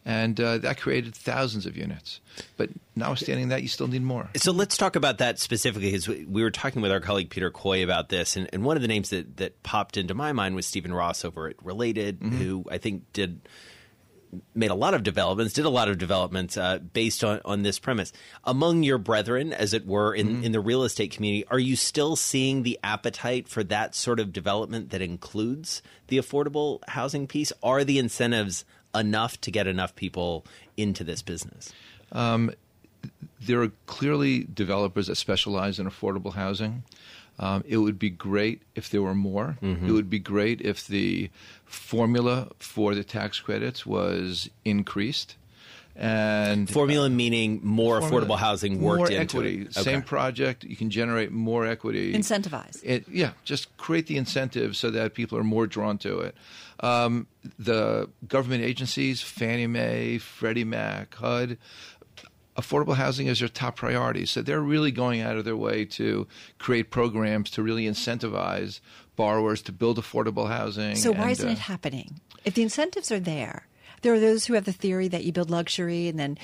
and 0.08 0.40
uh, 0.40 0.58
that 0.60 0.80
created 0.80 1.14
thousands 1.14 1.66
of 1.66 1.76
units. 1.76 2.22
But 2.56 2.70
notwithstanding 2.96 3.50
that 3.50 3.62
you 3.62 3.68
still 3.68 3.90
need 3.90 4.04
more. 4.04 4.30
So 4.38 4.54
let's 4.54 4.78
talk 4.78 4.96
about 4.96 5.18
that 5.18 5.38
specifically 5.38 5.92
because 5.92 6.08
we 6.08 6.26
we 6.26 6.42
were 6.42 6.50
talking 6.50 6.82
with 6.82 6.92
our 6.92 7.02
colleague 7.02 7.30
Peter 7.30 7.52
Coy 7.52 7.84
about 7.84 8.08
this, 8.08 8.38
and, 8.38 8.50
and 8.54 8.64
one 8.64 8.78
of 8.78 8.82
the 8.82 8.88
names 8.88 9.10
that, 9.10 9.38
that 9.38 9.62
popped 9.64 9.98
into 9.98 10.14
my 10.14 10.32
mind 10.32 10.56
was 10.56 10.66
Stephen 10.66 10.94
Ross 10.94 11.26
over 11.26 11.50
at 11.50 11.64
Related, 11.64 12.20
who 12.22 12.64
I 12.72 12.78
think 12.78 13.04
did 13.12 13.42
made 14.54 14.72
a 14.72 14.76
lot 14.76 14.94
of 14.94 15.04
developments, 15.04 15.54
did 15.54 15.66
a 15.66 15.70
lot 15.70 15.90
of 15.90 15.98
developments 15.98 16.58
uh, 16.58 16.80
based 16.80 17.24
on, 17.24 17.40
on 17.46 17.64
this 17.64 17.80
premise. 17.80 18.12
Among 18.44 18.84
your 18.84 18.98
brethren, 18.98 19.54
as 19.54 19.74
it 19.74 19.86
were, 19.86 20.14
in, 20.14 20.44
in 20.44 20.52
the 20.52 20.60
real 20.60 20.84
estate 20.84 21.12
community, 21.12 21.46
are 21.48 21.60
you 21.60 21.76
still 21.76 22.16
seeing 22.16 22.64
the 22.64 22.78
appetite 22.84 23.48
for 23.48 23.64
that 23.66 23.96
sort 23.96 24.20
of 24.20 24.34
development 24.34 24.90
that 24.90 25.02
includes 25.02 25.82
the 26.08 26.18
affordable 26.18 26.80
housing 26.90 27.28
piece? 27.28 27.54
Are 27.64 27.84
the 27.84 28.00
incentives 28.00 28.66
enough 28.96 29.40
to 29.42 29.52
get 29.52 29.68
enough 29.68 29.96
people 29.96 30.46
into 30.76 31.04
this 31.04 31.22
business? 31.22 31.72
there 33.42 33.62
are 33.62 33.72
clearly 33.86 34.48
developers 34.54 35.08
that 35.08 35.16
specialize 35.16 35.80
in 35.80 35.88
affordable 35.88 36.34
housing. 36.34 36.84
Um, 37.40 37.64
it 37.68 37.78
would 37.78 38.00
be 38.00 38.10
great 38.10 38.64
if 38.76 38.90
there 38.90 39.02
were 39.04 39.14
more. 39.14 39.58
It 39.62 39.92
would 39.92 40.10
be 40.10 40.20
great 40.20 40.60
if 40.62 40.88
the 40.88 41.30
formula 41.66 42.50
for 42.60 42.96
the 42.96 43.04
tax 43.04 43.40
credits 43.40 43.86
was 43.86 44.50
increased. 44.66 45.36
And 46.00 46.70
Formula 46.70 47.10
meaning 47.10 47.60
more 47.64 48.00
formula- 48.00 48.26
affordable 48.26 48.38
housing 48.38 48.80
more 48.80 49.00
worked 49.00 49.12
into 49.12 49.38
equity. 49.38 49.62
it. 49.64 49.74
Same 49.74 50.04
project, 50.04 50.64
you 50.64 50.76
can 50.76 50.92
generate 50.92 51.32
more 51.32 51.66
equity. 51.66 52.14
Incentivize. 52.14 52.80
It, 52.84 53.10
yeah, 53.10 53.32
just 53.44 53.76
create 53.78 54.06
the 54.06 54.18
incentive 54.18 54.76
so 54.76 54.92
that 54.92 55.16
people 55.16 55.40
are 55.40 55.44
more 55.44 55.66
drawn 55.66 55.98
to 56.00 56.20
it. 56.20 56.36
Um, 56.82 57.26
the 57.58 58.10
government 58.28 58.64
agencies, 58.64 59.24
Fannie 59.24 59.66
Mae, 59.66 60.20
Freddie 60.20 60.64
Mac, 60.64 61.16
HUD, 61.16 61.58
affordable 62.56 62.96
housing 62.96 63.28
is 63.28 63.40
their 63.40 63.48
top 63.48 63.76
priority. 63.76 64.26
So 64.26 64.42
they're 64.42 64.62
really 64.62 64.92
going 64.92 65.22
out 65.22 65.38
of 65.38 65.46
their 65.46 65.58
way 65.58 65.86
to 65.86 66.28
create 66.60 66.92
programs 66.92 67.50
to 67.52 67.64
really 67.64 67.86
incentivize 67.86 68.82
borrowers 69.16 69.62
to 69.64 69.72
build 69.72 70.00
affordable 70.00 70.48
housing. 70.48 70.96
So 70.96 71.12
why 71.12 71.24
and, 71.24 71.32
isn't 71.32 71.50
uh, 71.50 71.54
it 71.54 71.60
happening? 71.60 72.20
If 72.46 72.54
the 72.54 72.64
incentives 72.64 73.12
are 73.12 73.20
there, 73.20 73.68
there 74.02 74.14
are 74.14 74.20
those 74.20 74.46
who 74.46 74.54
have 74.54 74.66
the 74.66 74.74
theory 74.74 75.08
that 75.08 75.24
you 75.24 75.32
build 75.32 75.50
luxury 75.50 76.08
and 76.08 76.18
then 76.20 76.38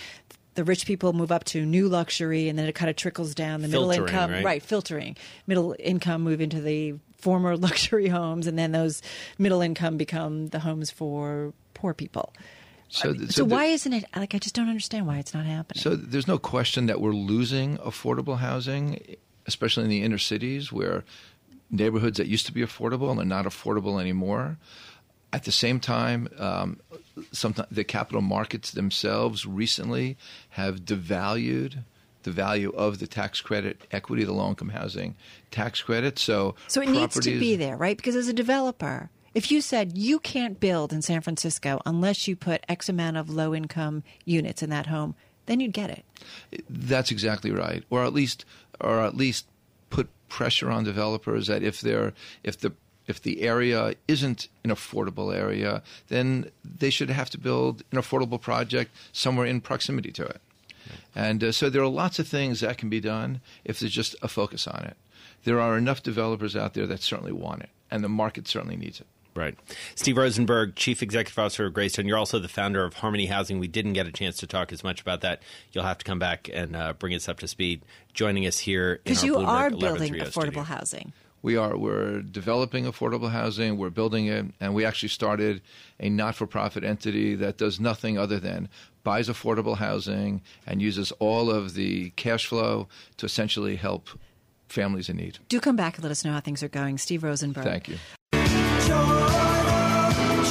the 0.56 0.64
rich 0.64 0.86
people 0.86 1.14
move 1.14 1.32
up 1.32 1.44
to 1.46 1.66
new 1.66 1.88
luxury 1.90 2.48
and 2.50 2.58
then 2.60 2.68
it 2.68 2.76
kind 2.76 2.90
of 2.90 2.96
trickles 2.96 3.34
down 3.34 3.62
the 3.62 3.68
middle 3.68 3.90
income 3.92 4.32
right? 4.44 4.62
filtering 4.64 5.16
middle 5.48 5.76
income 5.80 6.22
move 6.22 6.42
into 6.42 6.62
the 6.62 6.94
former 7.18 7.56
luxury 7.68 8.08
homes 8.08 8.46
and 8.48 8.58
then 8.60 8.72
those 8.72 9.02
middle 9.40 9.62
income 9.62 9.98
become 9.98 10.48
the 10.48 10.60
homes 10.60 10.92
for 10.92 11.54
poor 11.74 11.94
people 11.94 12.34
So, 12.90 13.14
th- 13.14 13.32
so, 13.32 13.44
the- 13.44 13.56
why 13.56 13.66
isn't 13.66 13.94
it 13.94 14.06
like 14.16 14.36
i 14.36 14.38
just 14.38 14.54
don't 14.54 14.70
understand 14.70 15.08
why 15.08 15.18
it's 15.18 15.34
not 15.34 15.46
happening 15.46 15.82
So 15.82 15.96
there's 15.96 16.28
no 16.28 16.38
question 16.38 16.86
that 16.88 17.02
we're 17.02 17.14
losing 17.14 17.78
affordable 17.78 18.38
housing, 18.38 19.16
especially 19.48 19.86
in 19.86 19.90
the 19.90 20.04
inner 20.04 20.20
cities 20.20 20.72
where 20.72 21.04
neighborhoods 21.72 22.18
that 22.18 22.28
used 22.28 22.46
to 22.46 22.52
be 22.54 22.62
affordable 22.62 23.18
are 23.18 23.26
not 23.26 23.46
affordable 23.46 24.00
anymore. 24.00 24.58
At 25.32 25.46
the 25.46 25.52
same 25.52 25.80
time, 25.80 26.28
um, 26.38 26.80
sometimes 27.32 27.70
the 27.72 27.84
capital 27.84 28.22
markets 28.22 28.72
themselves 28.72 29.46
recently 29.46 30.18
have 30.50 30.82
devalued 30.82 31.84
the 32.24 32.32
value 32.32 32.72
of 32.72 33.00
the 33.00 33.08
tax 33.08 33.42
credit 33.42 33.82
equity, 33.92 34.24
the 34.24 34.34
low 34.34 34.50
income 34.50 34.70
housing 34.70 35.16
tax 35.52 35.82
credit. 35.82 36.18
So, 36.18 36.56
So 36.68 36.82
it 36.82 36.90
needs 36.90 37.20
to 37.20 37.40
be 37.40 37.56
there, 37.56 37.78
right? 37.78 37.98
Because 37.98 38.16
as 38.16 38.28
a 38.28 38.34
developer, 38.34 39.10
if 39.34 39.52
you 39.52 39.62
said 39.62 39.98
you 39.98 40.20
can't 40.20 40.60
build 40.60 40.94
in 40.94 41.02
San 41.02 41.22
Francisco 41.22 41.82
unless 41.86 42.28
you 42.28 42.36
put 42.36 42.64
X 42.70 42.90
amount 42.90 43.18
of 43.18 43.30
low 43.30 43.54
income 43.54 44.04
units 44.26 44.64
in 44.64 44.70
that 44.70 44.88
home, 44.88 45.16
then 45.46 45.60
you'd 45.60 45.74
get 45.74 45.90
it. 45.90 46.06
That's 46.70 47.12
exactly 47.12 47.52
right, 47.52 47.84
or 47.90 48.04
at 48.04 48.14
least, 48.14 48.46
or 48.80 49.02
at 49.02 49.18
least 49.18 49.48
put 49.90 50.10
pressure 50.30 50.72
on 50.72 50.84
developers 50.84 51.48
that 51.48 51.62
if 51.62 51.82
they're 51.82 52.14
if 52.44 52.60
the 52.60 52.74
if 53.08 53.22
the 53.22 53.42
area 53.42 53.96
isn't 54.08 54.48
an 54.64 54.70
affordable 54.70 55.36
area, 55.36 55.82
then 56.08 56.50
they 56.64 56.90
should 56.90 57.10
have 57.10 57.30
to 57.32 57.38
build 57.38 57.84
an 57.92 57.98
affordable 57.98 58.40
project 58.40 58.92
somewhere 59.12 59.46
in 59.46 59.62
proximity 59.62 60.12
to 60.12 60.24
it. 60.24 60.42
And 61.16 61.44
uh, 61.44 61.52
so 61.52 61.70
there 61.70 61.82
are 61.82 61.88
lots 61.88 62.20
of 62.20 62.28
things 62.28 62.60
that 62.62 62.78
can 62.78 62.90
be 62.90 63.00
done 63.00 63.42
if 63.64 63.80
there's 63.80 63.92
just 63.94 64.16
a 64.22 64.28
focus 64.28 64.68
on 64.68 64.84
it. 64.86 64.98
There 65.44 65.60
are 65.60 65.78
enough 65.78 66.02
developers 66.04 66.56
out 66.56 66.74
there 66.74 66.88
that 66.88 67.02
certainly 67.02 67.32
want 67.34 67.62
it, 67.64 67.70
and 67.92 68.04
the 68.04 68.10
market 68.10 68.48
certainly 68.48 68.78
needs 68.78 69.00
it. 69.00 69.08
Right. 69.36 69.58
Steve 69.96 70.18
Rosenberg, 70.18 70.76
Chief 70.76 71.02
Executive 71.02 71.40
Officer 71.40 71.66
of 71.66 71.74
Greystone. 71.74 72.06
You're 72.06 72.20
also 72.20 72.38
the 72.38 72.48
founder 72.48 72.84
of 72.84 72.96
Harmony 72.96 73.26
Housing. 73.26 73.58
We 73.58 73.68
didn't 73.68 73.94
get 73.94 74.06
a 74.06 74.12
chance 74.12 74.38
to 74.38 74.48
talk 74.48 74.72
as 74.72 74.84
much 74.84 75.02
about 75.02 75.22
that. 75.22 75.42
You'll 75.72 75.86
have 75.86 75.98
to 75.98 76.06
come 76.06 76.20
back 76.20 76.50
and 76.54 76.76
uh, 76.76 76.94
bring 76.94 77.16
us 77.16 77.28
up 77.28 77.40
to 77.40 77.48
speed. 77.48 77.82
Joining 78.14 78.46
us 78.46 78.60
here 78.60 79.02
Because 79.04 79.24
you 79.24 79.34
Bloomberg 79.34 79.48
are 79.48 79.70
building 79.72 80.14
affordable 80.14 80.32
studio. 80.32 80.64
housing. 80.64 81.14
We 81.44 81.58
are 81.58 81.78
we're 81.78 82.22
developing 82.22 82.86
affordable 82.86 83.30
housing. 83.30 83.78
We're 83.78 83.92
building 83.92 84.28
it, 84.28 84.46
and 84.60 84.74
we 84.74 84.86
actually 84.86 85.10
started 85.10 85.62
a 86.00 86.10
not-for-profit 86.10 86.84
entity 86.84 87.36
that 87.36 87.58
does 87.58 87.80
nothing 87.80 88.18
other 88.18 88.40
than 88.40 88.70
buys 89.04 89.28
affordable 89.28 89.78
housing 89.78 90.42
and 90.66 90.82
uses 90.82 91.12
all 91.20 91.52
of 91.52 91.74
the 91.76 92.12
cash 92.12 92.48
flow 92.48 92.88
to 93.18 93.26
essentially 93.26 93.76
help 93.76 94.10
families 94.70 95.10
in 95.10 95.18
need. 95.18 95.38
Do 95.50 95.60
come 95.60 95.76
back 95.76 95.98
and 95.98 96.04
let 96.04 96.12
us 96.12 96.24
know 96.24 96.32
how 96.32 96.40
things 96.40 96.64
are 96.64 96.70
going. 96.70 96.98
Steve 96.98 97.24
Rosenberg. 97.24 97.66
Thank 97.66 97.90
you. 97.90 97.98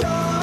All 0.05 0.42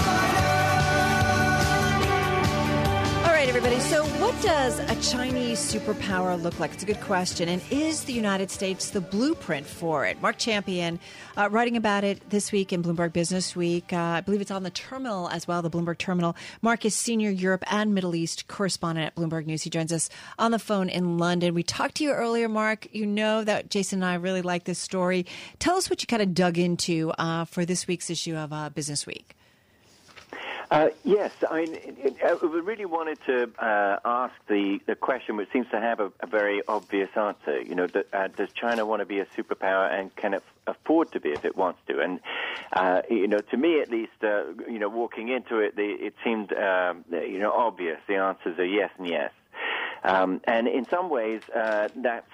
what 4.40 4.48
does 4.48 4.80
a 4.80 5.12
Chinese 5.12 5.60
superpower 5.60 6.42
look 6.42 6.62
like? 6.62 6.72
It's 6.72 6.84
a 6.84 6.86
good 6.86 7.02
question. 7.02 7.50
And 7.50 7.62
is 7.72 8.06
the 8.06 8.14
United 8.14 8.50
States 8.50 8.92
the 8.92 9.02
blueprint 9.02 9.66
for 9.66 10.06
it? 10.06 10.22
Mark 10.22 10.38
Champion 10.38 10.98
uh, 11.36 11.50
writing 11.50 11.76
about 11.76 12.06
it 12.06 12.30
this 12.30 12.50
week 12.50 12.72
in 12.72 12.82
Bloomberg 12.82 13.12
Business 13.12 13.54
Week. 13.54 13.92
Uh, 13.92 13.98
I 13.98 14.22
believe 14.22 14.40
it's 14.40 14.50
on 14.50 14.64
the 14.64 14.70
terminal 14.70 15.28
as 15.28 15.46
well, 15.46 15.62
the 15.62 15.70
Bloomberg 15.70 15.98
terminal. 15.98 16.38
Mark 16.62 16.86
is 16.86 16.96
senior 16.96 17.30
Europe 17.30 17.66
and 17.70 17.94
Middle 17.94 18.16
East 18.16 18.48
correspondent 18.48 19.08
at 19.08 19.16
Bloomberg 19.16 19.46
News. 19.46 19.64
He 19.64 19.70
joins 19.70 19.92
us 19.92 20.10
on 20.38 20.52
the 20.52 20.60
phone 20.60 20.88
in 20.88 21.18
London. 21.18 21.54
We 21.54 21.64
talked 21.64 21.96
to 21.96 22.06
you 22.06 22.12
earlier, 22.12 22.48
Mark. 22.48 22.88
You 22.94 23.06
know 23.08 23.44
that 23.44 23.70
Jason 23.70 24.02
and 24.02 24.06
I 24.06 24.16
really 24.16 24.42
like 24.42 24.64
this 24.64 24.80
story. 24.80 25.26
Tell 25.58 25.76
us 25.76 25.90
what 25.90 26.02
you 26.02 26.08
kind 26.08 26.22
of 26.22 26.34
dug 26.34 26.58
into 26.58 27.12
uh, 27.18 27.44
for 27.44 27.66
this 27.66 27.88
week's 27.88 28.10
issue 28.10 28.38
of 28.38 28.54
uh, 28.54 28.70
Business 28.70 29.06
Week. 29.06 29.36
Uh, 30.72 30.90
yes, 31.04 31.32
I, 31.50 31.80
I 32.24 32.32
really 32.44 32.86
wanted 32.86 33.18
to 33.26 33.50
uh, 33.58 33.98
ask 34.06 34.34
the, 34.48 34.80
the 34.86 34.96
question, 34.96 35.36
which 35.36 35.50
seems 35.52 35.66
to 35.72 35.80
have 35.80 36.00
a, 36.00 36.12
a 36.20 36.28
very 36.28 36.62
obvious 36.68 37.10
answer. 37.16 37.60
You 37.60 37.74
know, 37.74 37.88
that, 37.88 38.06
uh, 38.14 38.28
does 38.28 38.50
China 38.54 38.86
want 38.86 39.00
to 39.00 39.08
be 39.08 39.20
a 39.20 39.26
superpower, 39.36 39.92
and 39.92 40.16
can 40.16 40.36
it 40.36 40.44
afford 40.68 41.12
to 41.14 41.20
be 41.20 41.30
if 41.30 41.44
it 41.44 41.58
wants 41.58 41.80
to? 41.88 42.00
And 42.00 42.20
uh, 42.72 43.02
you 43.10 43.28
know, 43.28 43.40
to 43.40 43.58
me 43.58 43.82
at 43.82 43.90
least, 43.90 44.24
uh, 44.24 44.44
you 44.68 44.78
know, 44.78 44.90
walking 44.90 45.30
into 45.30 45.58
it, 45.58 45.76
the, 45.76 45.88
it 45.90 46.14
seemed 46.24 46.54
um, 46.54 47.04
you 47.12 47.40
know 47.40 47.52
obvious. 47.52 48.00
The 48.08 48.18
answers 48.18 48.60
are 48.60 48.66
yes 48.66 48.92
and 49.00 49.08
yes. 49.08 49.32
Um, 50.04 50.40
and 50.44 50.68
in 50.68 50.86
some 50.86 51.10
ways, 51.10 51.42
uh, 51.54 51.90
that's 51.96 52.30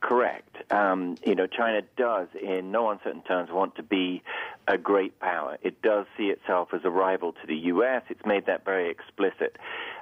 correct. 0.00 0.56
Um, 0.72 1.16
you 1.24 1.34
know, 1.34 1.46
China 1.46 1.82
does, 1.96 2.28
in 2.40 2.70
no 2.70 2.90
uncertain 2.90 3.22
terms, 3.22 3.50
want 3.50 3.76
to 3.76 3.82
be 3.82 4.22
a 4.68 4.76
great 4.76 5.18
power. 5.20 5.58
It 5.62 5.80
does 5.82 6.06
see 6.16 6.24
itself 6.24 6.68
as 6.72 6.80
a 6.84 6.90
rival 6.90 7.32
to 7.32 7.46
the 7.46 7.54
U.S. 7.54 8.02
It's 8.08 8.24
made 8.26 8.46
that 8.46 8.64
very 8.64 8.90
explicit. 8.90 9.56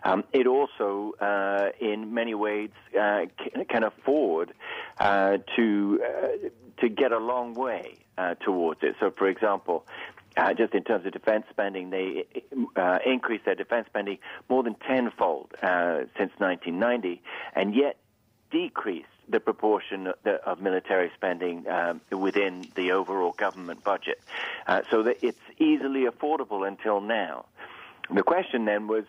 Um, 0.04 0.24
it 0.32 0.46
also, 0.46 1.12
uh, 1.20 1.70
in 1.80 2.14
many 2.14 2.34
ways, 2.34 2.70
uh, 2.98 3.26
can, 3.68 3.84
afford 3.84 4.54
uh, 4.98 5.38
to 5.56 6.00
uh, 6.02 6.48
to 6.80 6.88
get 6.88 7.12
a 7.12 7.18
long 7.18 7.54
way 7.54 7.98
uh, 8.16 8.34
towards 8.34 8.80
it. 8.82 8.96
So, 9.00 9.10
for 9.10 9.28
example. 9.28 9.86
Uh, 10.36 10.52
just 10.52 10.74
in 10.74 10.82
terms 10.82 11.06
of 11.06 11.12
defense 11.12 11.44
spending, 11.48 11.90
they 11.90 12.24
increased 13.06 13.44
their 13.44 13.54
defense 13.54 13.86
spending 13.86 14.18
more 14.48 14.64
than 14.64 14.74
tenfold 14.74 15.52
since 15.60 16.32
1990, 16.38 17.22
and 17.54 17.72
yet 17.72 17.98
decreased 18.50 19.06
the 19.28 19.40
proportion 19.40 20.12
of 20.46 20.60
military 20.60 21.10
spending 21.14 21.66
um, 21.68 22.00
within 22.10 22.66
the 22.74 22.92
overall 22.92 23.32
government 23.32 23.82
budget. 23.84 24.20
Uh, 24.66 24.82
so 24.90 25.02
that 25.02 25.18
it's 25.22 25.40
easily 25.58 26.04
affordable 26.04 26.66
until 26.66 27.00
now. 27.00 27.46
The 28.12 28.22
question 28.22 28.64
then 28.64 28.86
was 28.86 29.04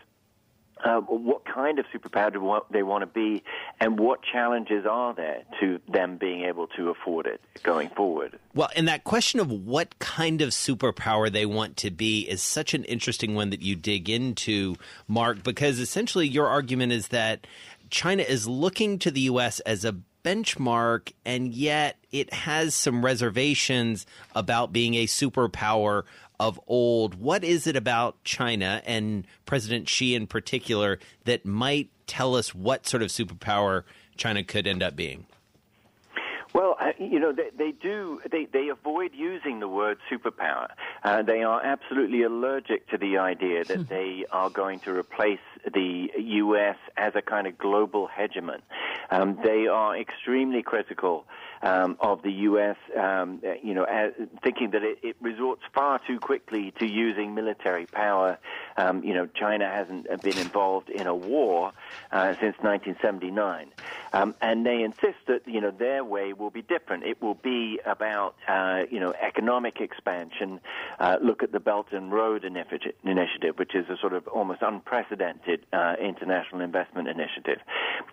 uh, 0.83 0.99
what 0.99 1.45
kind 1.45 1.79
of 1.79 1.85
superpower 1.93 2.33
do 2.33 2.61
they 2.69 2.83
want 2.83 3.01
to 3.01 3.07
be, 3.07 3.43
and 3.79 3.97
what 3.97 4.21
challenges 4.21 4.85
are 4.85 5.13
there 5.13 5.43
to 5.59 5.79
them 5.87 6.17
being 6.17 6.43
able 6.43 6.67
to 6.67 6.89
afford 6.89 7.27
it 7.27 7.41
going 7.63 7.89
forward? 7.89 8.37
Well, 8.53 8.69
and 8.75 8.87
that 8.87 9.03
question 9.03 9.39
of 9.39 9.49
what 9.49 9.97
kind 9.99 10.41
of 10.41 10.49
superpower 10.49 11.31
they 11.31 11.45
want 11.45 11.77
to 11.77 11.91
be 11.91 12.21
is 12.21 12.41
such 12.41 12.73
an 12.73 12.83
interesting 12.85 13.35
one 13.35 13.51
that 13.51 13.61
you 13.61 13.75
dig 13.75 14.09
into, 14.09 14.75
Mark, 15.07 15.43
because 15.43 15.79
essentially 15.79 16.27
your 16.27 16.47
argument 16.47 16.91
is 16.91 17.07
that 17.09 17.47
China 17.89 18.23
is 18.23 18.47
looking 18.47 18.99
to 18.99 19.11
the 19.11 19.21
U.S. 19.21 19.59
as 19.61 19.85
a 19.85 19.95
benchmark, 20.23 21.13
and 21.23 21.53
yet 21.53 21.97
it 22.11 22.33
has 22.33 22.73
some 22.73 23.05
reservations 23.05 24.05
about 24.35 24.73
being 24.73 24.95
a 24.95 25.05
superpower 25.05 26.03
of 26.39 26.59
old. 26.67 27.15
What 27.15 27.43
is 27.43 27.67
it 27.67 27.75
about 27.75 28.23
China 28.23 28.81
and 28.85 29.25
President 29.45 29.87
Xi 29.87 30.15
in 30.15 30.27
particular 30.27 30.99
that 31.25 31.45
might 31.45 31.89
tell 32.07 32.35
us 32.35 32.53
what 32.53 32.87
sort 32.87 33.03
of 33.03 33.09
superpower 33.09 33.83
China 34.17 34.43
could 34.43 34.67
end 34.67 34.83
up 34.83 34.95
being? 34.95 35.25
Well, 36.55 36.77
uh, 36.79 36.93
you 36.97 37.19
know, 37.19 37.33
they, 37.33 37.49
they, 37.57 37.73
do, 37.73 38.21
they, 38.31 38.45
they 38.45 38.69
avoid 38.69 39.11
using 39.13 39.59
the 39.59 39.67
word 39.67 39.97
superpower. 40.09 40.67
Uh, 41.03 41.21
they 41.21 41.43
are 41.43 41.61
absolutely 41.61 42.23
allergic 42.23 42.87
to 42.91 42.97
the 42.97 43.17
idea 43.17 43.65
that 43.65 43.77
hmm. 43.77 43.83
they 43.89 44.25
are 44.31 44.49
going 44.49 44.79
to 44.85 44.91
replace 44.91 45.41
the 45.65 46.07
U.S. 46.17 46.77
as 46.95 47.11
a 47.13 47.21
kind 47.21 47.45
of 47.45 47.57
global 47.57 48.07
hegemon. 48.07 48.61
Um, 49.11 49.37
they 49.43 49.67
are 49.67 49.97
extremely 49.97 50.63
critical 50.63 51.25
um, 51.61 51.97
of 51.99 52.21
the 52.21 52.31
U.S., 52.31 52.77
um, 52.97 53.41
you 53.61 53.73
know, 53.73 53.83
as, 53.83 54.13
thinking 54.41 54.71
that 54.71 54.83
it, 54.83 54.99
it, 55.03 55.15
resorts 55.19 55.63
far 55.73 55.99
too 56.07 56.19
quickly 56.19 56.73
to 56.79 56.85
using 56.85 57.35
military 57.35 57.85
power. 57.85 58.37
Um, 58.77 59.03
you 59.03 59.13
know, 59.13 59.27
China 59.27 59.69
hasn't 59.69 60.07
been 60.21 60.37
involved 60.37 60.89
in 60.89 61.07
a 61.07 61.15
war 61.15 61.71
uh, 62.11 62.33
since 62.33 62.57
1979, 62.61 63.71
um, 64.13 64.35
and 64.41 64.65
they 64.65 64.83
insist 64.83 65.17
that 65.27 65.41
you 65.45 65.61
know 65.61 65.71
their 65.71 66.03
way 66.03 66.33
will 66.33 66.49
be 66.49 66.61
different. 66.61 67.03
It 67.03 67.21
will 67.21 67.35
be 67.35 67.79
about 67.85 68.35
uh, 68.47 68.83
you 68.89 68.99
know 68.99 69.13
economic 69.13 69.79
expansion. 69.79 70.59
Uh, 70.99 71.17
look 71.21 71.43
at 71.43 71.51
the 71.51 71.59
Belt 71.59 71.87
and 71.91 72.11
Road 72.11 72.43
Initiative, 72.43 73.57
which 73.57 73.75
is 73.75 73.85
a 73.89 73.97
sort 73.97 74.13
of 74.13 74.27
almost 74.27 74.61
unprecedented 74.61 75.65
uh, 75.71 75.95
international 76.01 76.61
investment 76.61 77.07
initiative. 77.07 77.59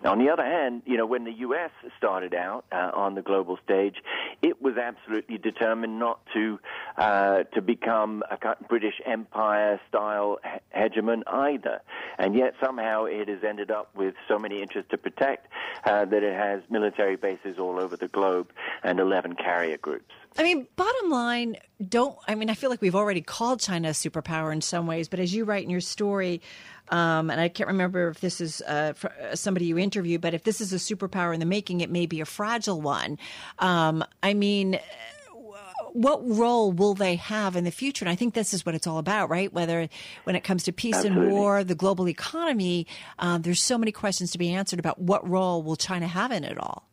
On 0.05 0.19
the 0.19 0.29
other 0.29 0.45
hand, 0.45 0.83
you 0.85 0.97
know, 0.97 1.05
when 1.05 1.23
the 1.23 1.33
U.S. 1.47 1.71
started 1.97 2.33
out 2.33 2.65
uh, 2.71 2.91
on 2.93 3.15
the 3.15 3.21
global 3.21 3.57
stage, 3.63 3.95
it 4.41 4.61
was 4.61 4.77
absolutely 4.77 5.37
determined 5.37 5.99
not 5.99 6.19
to 6.33 6.59
uh, 6.97 7.43
to 7.53 7.61
become 7.61 8.23
a 8.29 8.37
British 8.67 8.95
Empire 9.05 9.79
style 9.89 10.39
hegemon 10.75 11.23
either, 11.27 11.81
and 12.17 12.35
yet 12.35 12.53
somehow 12.63 13.05
it 13.05 13.27
has 13.27 13.43
ended 13.43 13.71
up 13.71 13.95
with 13.95 14.15
so 14.27 14.37
many 14.37 14.61
interests 14.61 14.91
to 14.91 14.97
protect 14.97 15.47
uh, 15.85 16.05
that 16.05 16.23
it 16.23 16.33
has 16.33 16.61
military 16.69 17.15
bases 17.15 17.57
all 17.59 17.79
over 17.79 17.97
the 17.97 18.07
globe 18.07 18.51
and 18.83 18.99
11 18.99 19.35
carrier 19.35 19.77
groups. 19.77 20.13
I 20.37 20.43
mean, 20.43 20.67
bottom 20.75 21.11
line, 21.11 21.57
don't. 21.87 22.17
I 22.27 22.35
mean, 22.35 22.49
I 22.49 22.55
feel 22.55 22.69
like 22.69 22.81
we've 22.81 22.95
already 22.95 23.21
called 23.21 23.59
China 23.59 23.89
a 23.89 23.91
superpower 23.91 24.51
in 24.51 24.61
some 24.61 24.87
ways, 24.87 25.07
but 25.07 25.19
as 25.19 25.33
you 25.33 25.45
write 25.45 25.63
in 25.63 25.69
your 25.69 25.81
story, 25.81 26.41
um, 26.89 27.29
and 27.29 27.39
I 27.39 27.49
can't 27.49 27.67
remember 27.67 28.09
if 28.09 28.19
this 28.19 28.41
is 28.41 28.61
uh, 28.61 28.93
uh, 29.03 29.35
somebody 29.35 29.65
you 29.65 29.77
interviewed, 29.77 30.21
but 30.21 30.33
if 30.33 30.43
this 30.43 30.59
is 30.59 30.73
a 30.73 30.77
superpower 30.77 31.33
in 31.33 31.39
the 31.39 31.45
making, 31.45 31.81
it 31.81 31.89
may 31.89 32.05
be 32.05 32.19
a 32.21 32.25
fragile 32.25 32.81
one. 32.81 33.17
Um, 33.59 34.03
I 34.21 34.33
mean, 34.33 34.79
what 35.93 36.21
role 36.27 36.71
will 36.71 36.95
they 36.95 37.15
have 37.15 37.55
in 37.55 37.63
the 37.63 37.71
future? 37.71 38.03
And 38.03 38.11
I 38.11 38.15
think 38.15 38.33
this 38.33 38.53
is 38.53 38.65
what 38.65 38.75
it's 38.75 38.87
all 38.87 38.97
about, 38.97 39.29
right? 39.29 39.51
Whether 39.53 39.87
when 40.23 40.35
it 40.35 40.43
comes 40.43 40.63
to 40.63 40.73
peace 40.73 40.95
Absolutely. 40.95 41.25
and 41.25 41.31
war, 41.31 41.63
the 41.63 41.75
global 41.75 42.09
economy, 42.09 42.87
um, 43.19 43.43
there's 43.43 43.61
so 43.61 43.77
many 43.77 43.91
questions 43.91 44.31
to 44.31 44.37
be 44.37 44.49
answered 44.51 44.79
about 44.79 44.99
what 44.99 45.27
role 45.27 45.61
will 45.61 45.75
China 45.75 46.07
have 46.07 46.31
in 46.31 46.43
it 46.43 46.57
all. 46.57 46.89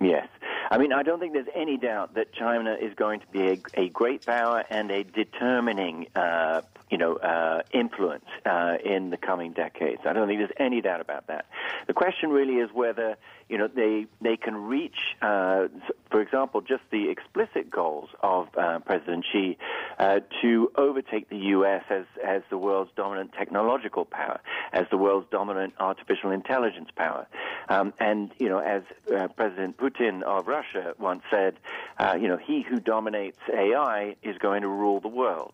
Yes. 0.00 0.28
I 0.70 0.78
mean, 0.78 0.92
I 0.92 1.02
don't 1.02 1.20
think 1.20 1.32
there's 1.32 1.46
any 1.54 1.76
doubt 1.76 2.14
that 2.14 2.32
China 2.32 2.76
is 2.80 2.92
going 2.94 3.20
to 3.20 3.26
be 3.28 3.48
a, 3.48 3.58
a 3.74 3.88
great 3.88 4.26
power 4.26 4.64
and 4.68 4.90
a 4.90 5.04
determining, 5.04 6.08
uh, 6.14 6.62
you 6.90 6.98
know, 6.98 7.16
uh, 7.16 7.62
influence 7.72 8.24
uh, 8.44 8.76
in 8.84 9.10
the 9.10 9.16
coming 9.16 9.52
decades. 9.52 10.02
I 10.04 10.12
don't 10.12 10.28
think 10.28 10.40
there's 10.40 10.50
any 10.58 10.80
doubt 10.80 11.00
about 11.00 11.26
that. 11.28 11.46
The 11.86 11.94
question 11.94 12.30
really 12.30 12.54
is 12.54 12.70
whether 12.72 13.16
you 13.48 13.58
know, 13.58 13.68
they 13.68 14.06
they 14.20 14.36
can 14.36 14.56
reach, 14.56 14.96
uh, 15.22 15.68
for 16.10 16.20
example, 16.20 16.60
just 16.60 16.82
the 16.90 17.10
explicit 17.10 17.70
goals 17.70 18.08
of 18.20 18.48
uh, 18.58 18.80
President 18.80 19.24
Xi 19.32 19.56
uh, 19.98 20.20
to 20.42 20.72
overtake 20.74 21.28
the 21.28 21.36
U.S. 21.36 21.84
as 21.88 22.06
as 22.24 22.42
the 22.50 22.58
world's 22.58 22.90
dominant 22.96 23.32
technological 23.38 24.04
power, 24.04 24.40
as 24.72 24.86
the 24.90 24.96
world's 24.96 25.28
dominant 25.30 25.74
artificial 25.78 26.32
intelligence 26.32 26.88
power, 26.96 27.28
um, 27.68 27.92
and 28.00 28.32
you 28.38 28.48
know, 28.48 28.58
as 28.58 28.82
uh, 29.16 29.28
President 29.28 29.76
Putin 29.76 30.22
of 30.24 30.48
Russia 30.48 30.94
once 30.98 31.22
said, 31.30 31.54
uh, 31.98 32.16
you 32.20 32.26
know, 32.26 32.38
he 32.38 32.62
who 32.62 32.80
dominates 32.80 33.38
AI 33.52 34.16
is 34.24 34.36
going 34.38 34.62
to 34.62 34.68
rule 34.68 34.98
the 34.98 35.08
world. 35.08 35.52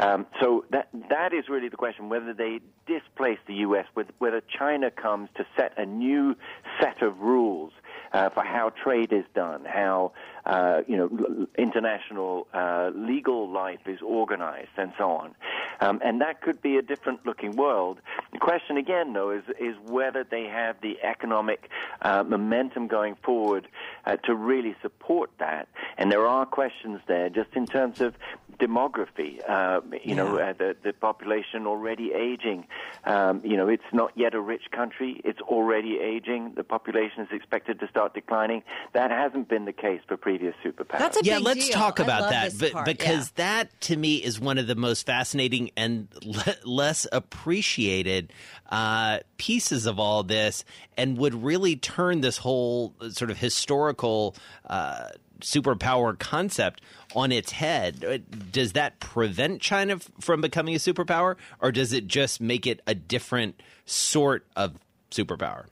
Um, 0.00 0.26
so 0.40 0.64
that 0.70 0.88
that 1.10 1.32
is 1.32 1.48
really 1.48 1.68
the 1.68 1.76
question: 1.76 2.08
whether 2.08 2.32
they 2.32 2.60
displace 2.86 3.38
the 3.46 3.54
U.S., 3.54 3.86
whether 4.18 4.40
China 4.58 4.90
comes 4.90 5.28
to 5.36 5.44
set 5.56 5.76
a 5.76 5.84
new 5.84 6.36
set 6.80 7.02
of 7.02 7.18
rules 7.18 7.72
uh, 8.12 8.30
for 8.30 8.44
how 8.44 8.70
trade 8.70 9.12
is 9.12 9.24
done, 9.34 9.64
how 9.64 10.12
uh, 10.46 10.82
you 10.86 10.96
know 10.96 11.46
international 11.56 12.46
uh, 12.54 12.90
legal 12.94 13.50
life 13.50 13.80
is 13.86 14.00
organized, 14.00 14.70
and 14.76 14.92
so 14.96 15.10
on. 15.10 15.34
Um, 15.80 16.00
and 16.04 16.20
that 16.20 16.40
could 16.40 16.60
be 16.60 16.76
a 16.76 16.82
different 16.82 17.24
looking 17.24 17.56
world. 17.56 17.98
The 18.32 18.38
question 18.38 18.76
again, 18.76 19.12
though, 19.12 19.30
is 19.30 19.44
is 19.58 19.76
whether 19.86 20.24
they 20.24 20.44
have 20.44 20.76
the 20.80 20.98
economic 21.02 21.70
uh, 22.02 22.24
momentum 22.24 22.88
going 22.88 23.16
forward 23.22 23.68
uh, 24.04 24.16
to 24.24 24.34
really 24.34 24.74
support 24.82 25.30
that. 25.38 25.68
And 25.96 26.10
there 26.10 26.26
are 26.26 26.46
questions 26.46 27.00
there, 27.06 27.28
just 27.28 27.50
in 27.54 27.66
terms 27.66 28.00
of 28.00 28.14
demography. 28.58 29.40
Uh, 29.48 29.80
you 29.92 30.00
yeah. 30.04 30.14
know, 30.14 30.38
uh, 30.38 30.52
the, 30.52 30.76
the 30.82 30.92
population 30.92 31.66
already 31.66 32.12
aging. 32.12 32.66
Um, 33.04 33.40
you 33.44 33.56
know, 33.56 33.68
it's 33.68 33.82
not 33.92 34.12
yet 34.16 34.34
a 34.34 34.40
rich 34.40 34.70
country. 34.72 35.20
It's 35.24 35.40
already 35.40 35.98
aging. 35.98 36.54
The 36.56 36.64
population 36.64 37.22
is 37.22 37.28
expected 37.32 37.80
to 37.80 37.88
start 37.88 38.14
declining. 38.14 38.62
That 38.92 39.10
hasn't 39.10 39.48
been 39.48 39.64
the 39.64 39.72
case 39.72 40.00
for 40.06 40.16
previous 40.16 40.54
superpowers. 40.64 40.98
That's 40.98 41.16
a 41.18 41.24
yeah, 41.24 41.36
big 41.36 41.44
let's 41.44 41.66
deal. 41.66 41.74
talk 41.74 41.98
about 42.00 42.30
that. 42.30 42.52
But, 42.58 42.84
because 42.84 43.32
yeah. 43.36 43.44
that 43.44 43.80
to 43.82 43.96
me 43.96 44.16
is 44.16 44.40
one 44.40 44.58
of 44.58 44.66
the 44.66 44.74
most 44.74 45.06
fascinating 45.06 45.67
and 45.76 46.08
le- 46.24 46.56
less 46.64 47.06
appreciated 47.12 48.32
uh, 48.70 49.20
pieces 49.36 49.86
of 49.86 49.98
all 49.98 50.22
this, 50.22 50.64
and 50.96 51.18
would 51.18 51.34
really 51.34 51.76
turn 51.76 52.20
this 52.20 52.38
whole 52.38 52.94
sort 53.10 53.30
of 53.30 53.38
historical. 53.38 54.34
Uh, 54.66 55.08
superpower 55.40 56.18
concept 56.18 56.80
on 57.14 57.30
its 57.30 57.52
head. 57.52 58.04
Uh, 58.04 58.18
does 58.50 58.72
that 58.72 58.98
prevent 58.98 59.60
China 59.60 59.98
from 60.20 60.40
becoming 60.40 60.74
a 60.74 60.78
superpower, 60.78 61.36
or 61.60 61.70
does 61.70 61.92
it 61.92 62.08
just 62.08 62.40
make 62.40 62.66
it 62.66 62.80
a 62.88 62.94
different 62.94 63.62
sort 63.84 64.44
of 64.56 64.78
superpower? 65.12 65.66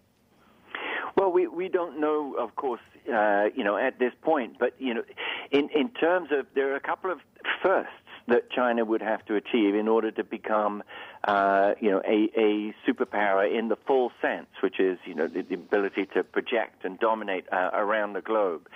Well, 1.16 1.32
we, 1.32 1.46
we 1.46 1.68
don't 1.68 1.98
know, 1.98 2.34
of 2.34 2.54
course, 2.56 2.80
uh, 3.12 3.46
you 3.54 3.64
know, 3.64 3.76
at 3.76 3.98
this 3.98 4.12
point. 4.22 4.58
But 4.58 4.74
you 4.78 4.94
know, 4.94 5.02
in 5.50 5.68
in 5.70 5.88
terms 5.90 6.28
of 6.30 6.46
there 6.54 6.72
are 6.72 6.76
a 6.76 6.80
couple 6.80 7.10
of 7.10 7.18
firsts 7.62 7.92
that 8.28 8.50
China 8.50 8.84
would 8.84 9.02
have 9.02 9.24
to 9.26 9.36
achieve 9.36 9.74
in 9.74 9.88
order 9.88 10.10
to 10.10 10.24
become, 10.24 10.82
uh, 11.24 11.72
you 11.80 11.90
know, 11.90 12.02
a, 12.06 12.30
a 12.36 12.74
superpower 12.86 13.46
in 13.46 13.68
the 13.68 13.76
full 13.86 14.10
sense, 14.20 14.48
which 14.62 14.80
is, 14.80 14.98
you 15.04 15.14
know, 15.14 15.26
the, 15.26 15.42
the 15.42 15.54
ability 15.54 16.06
to 16.14 16.24
project 16.24 16.84
and 16.84 16.98
dominate 16.98 17.44
uh, 17.52 17.70
around 17.72 18.14
the 18.14 18.20
globe. 18.20 18.68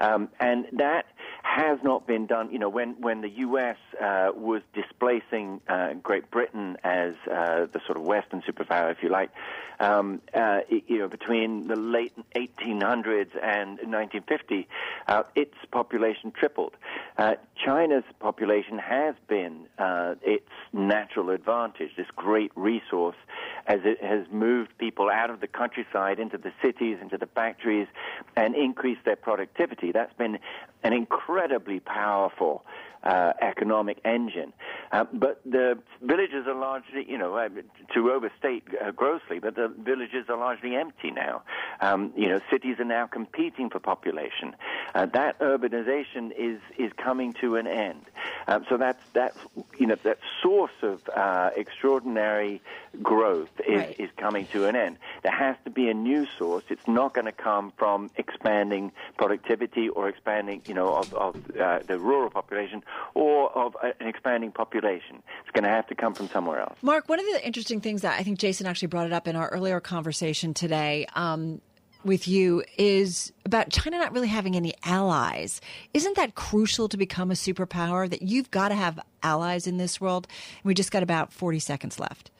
Um, 0.00 0.28
and 0.40 0.66
that 0.72 1.06
has 1.48 1.78
not 1.82 2.06
been 2.06 2.26
done. 2.26 2.50
You 2.52 2.58
know, 2.58 2.68
when 2.68 3.00
when 3.00 3.22
the 3.22 3.30
U.S. 3.30 3.76
Uh, 3.98 4.30
was 4.34 4.60
displacing 4.74 5.62
uh, 5.66 5.94
Great 5.94 6.30
Britain 6.30 6.76
as 6.84 7.14
uh, 7.26 7.66
the 7.72 7.80
sort 7.86 7.96
of 7.96 8.04
Western 8.04 8.42
superpower, 8.42 8.92
if 8.92 9.02
you 9.02 9.08
like, 9.08 9.30
um, 9.80 10.20
uh, 10.34 10.60
you 10.68 10.98
know, 10.98 11.08
between 11.08 11.66
the 11.66 11.76
late 11.76 12.12
1800s 12.36 13.30
and 13.42 13.78
1950, 13.78 14.68
uh, 15.06 15.22
its 15.34 15.54
population 15.72 16.32
tripled. 16.32 16.74
Uh, 17.16 17.36
China's 17.64 18.04
population 18.20 18.78
has 18.78 19.14
been 19.26 19.66
its 20.22 20.50
natural 20.72 21.30
advantage, 21.30 21.90
this 21.96 22.06
great 22.14 22.52
resource, 22.56 23.16
as 23.66 23.80
it 23.84 24.02
has 24.02 24.26
moved 24.30 24.76
people 24.78 25.08
out 25.10 25.30
of 25.30 25.40
the 25.40 25.46
countryside 25.46 26.18
into 26.18 26.36
the 26.36 26.52
cities, 26.62 26.98
into 27.00 27.16
the 27.16 27.26
factories, 27.26 27.88
and 28.36 28.54
increased 28.54 29.04
their 29.04 29.16
productivity. 29.16 29.92
That's 29.92 30.12
been 30.14 30.38
an 30.82 30.92
incredibly 30.92 31.80
powerful 31.80 32.64
uh, 33.04 33.32
economic 33.40 34.00
engine. 34.04 34.52
Uh, 34.90 35.04
but 35.12 35.40
the 35.44 35.78
villages 36.02 36.46
are 36.46 36.54
largely, 36.54 37.04
you 37.08 37.16
know, 37.16 37.36
uh, 37.36 37.48
to 37.94 38.10
overstate 38.10 38.64
uh, 38.84 38.90
grossly, 38.90 39.38
but 39.38 39.54
the 39.54 39.68
villages 39.68 40.26
are 40.28 40.36
largely 40.36 40.74
empty 40.74 41.10
now. 41.12 41.42
Um, 41.80 42.12
you 42.16 42.28
know, 42.28 42.40
cities 42.50 42.80
are 42.80 42.84
now 42.84 43.06
competing 43.06 43.70
for 43.70 43.78
population. 43.78 44.56
Uh, 44.94 45.06
that 45.06 45.38
urbanization 45.38 46.32
is 46.36 46.60
is 46.76 46.92
coming 46.96 47.34
to 47.34 47.54
an 47.56 47.66
end. 47.68 48.02
Um, 48.48 48.64
so 48.68 48.76
that's 48.76 49.02
that, 49.14 49.34
you 49.78 49.86
know, 49.86 49.96
that 50.02 50.18
source 50.42 50.72
of 50.82 51.00
uh, 51.14 51.50
extraordinary 51.56 52.60
growth 53.02 53.50
is, 53.66 53.76
Right. 53.78 53.96
is 54.00 54.10
coming 54.16 54.46
to 54.48 54.66
an 54.66 54.74
end. 54.74 54.96
There 55.22 55.32
has 55.32 55.56
to 55.64 55.70
be 55.70 55.88
a 55.88 55.94
new 55.94 56.26
source. 56.38 56.64
It's 56.68 56.86
not 56.86 57.14
going 57.14 57.24
to 57.26 57.32
come 57.32 57.72
from 57.76 58.10
expanding 58.16 58.92
productivity 59.16 59.88
or 59.88 60.08
expanding, 60.08 60.62
you 60.66 60.74
know, 60.74 60.94
of, 60.94 61.14
of 61.14 61.36
uh, 61.56 61.80
the 61.86 61.98
rural 61.98 62.30
population 62.30 62.82
or 63.14 63.50
of 63.56 63.76
an 63.82 64.06
expanding 64.06 64.52
population. 64.52 65.22
It's 65.42 65.50
going 65.52 65.64
to 65.64 65.70
have 65.70 65.86
to 65.88 65.94
come 65.94 66.14
from 66.14 66.28
somewhere 66.28 66.60
else. 66.60 66.78
Mark, 66.82 67.08
one 67.08 67.20
of 67.20 67.26
the 67.26 67.44
interesting 67.46 67.80
things 67.80 68.02
that 68.02 68.18
I 68.18 68.22
think 68.22 68.38
Jason 68.38 68.66
actually 68.66 68.88
brought 68.88 69.06
it 69.06 69.12
up 69.12 69.26
in 69.28 69.36
our 69.36 69.48
earlier 69.48 69.80
conversation 69.80 70.54
today 70.54 71.06
um, 71.14 71.60
with 72.04 72.28
you 72.28 72.62
is 72.76 73.32
about 73.44 73.70
China 73.70 73.98
not 73.98 74.12
really 74.12 74.28
having 74.28 74.56
any 74.56 74.74
allies. 74.84 75.60
Isn't 75.94 76.16
that 76.16 76.34
crucial 76.34 76.88
to 76.88 76.96
become 76.96 77.30
a 77.30 77.34
superpower? 77.34 78.08
That 78.08 78.22
you've 78.22 78.50
got 78.50 78.68
to 78.68 78.74
have 78.74 79.00
allies 79.22 79.66
in 79.66 79.76
this 79.76 80.00
world? 80.00 80.26
We 80.64 80.74
just 80.74 80.90
got 80.90 81.02
about 81.02 81.32
40 81.32 81.58
seconds 81.58 81.98
left. 81.98 82.30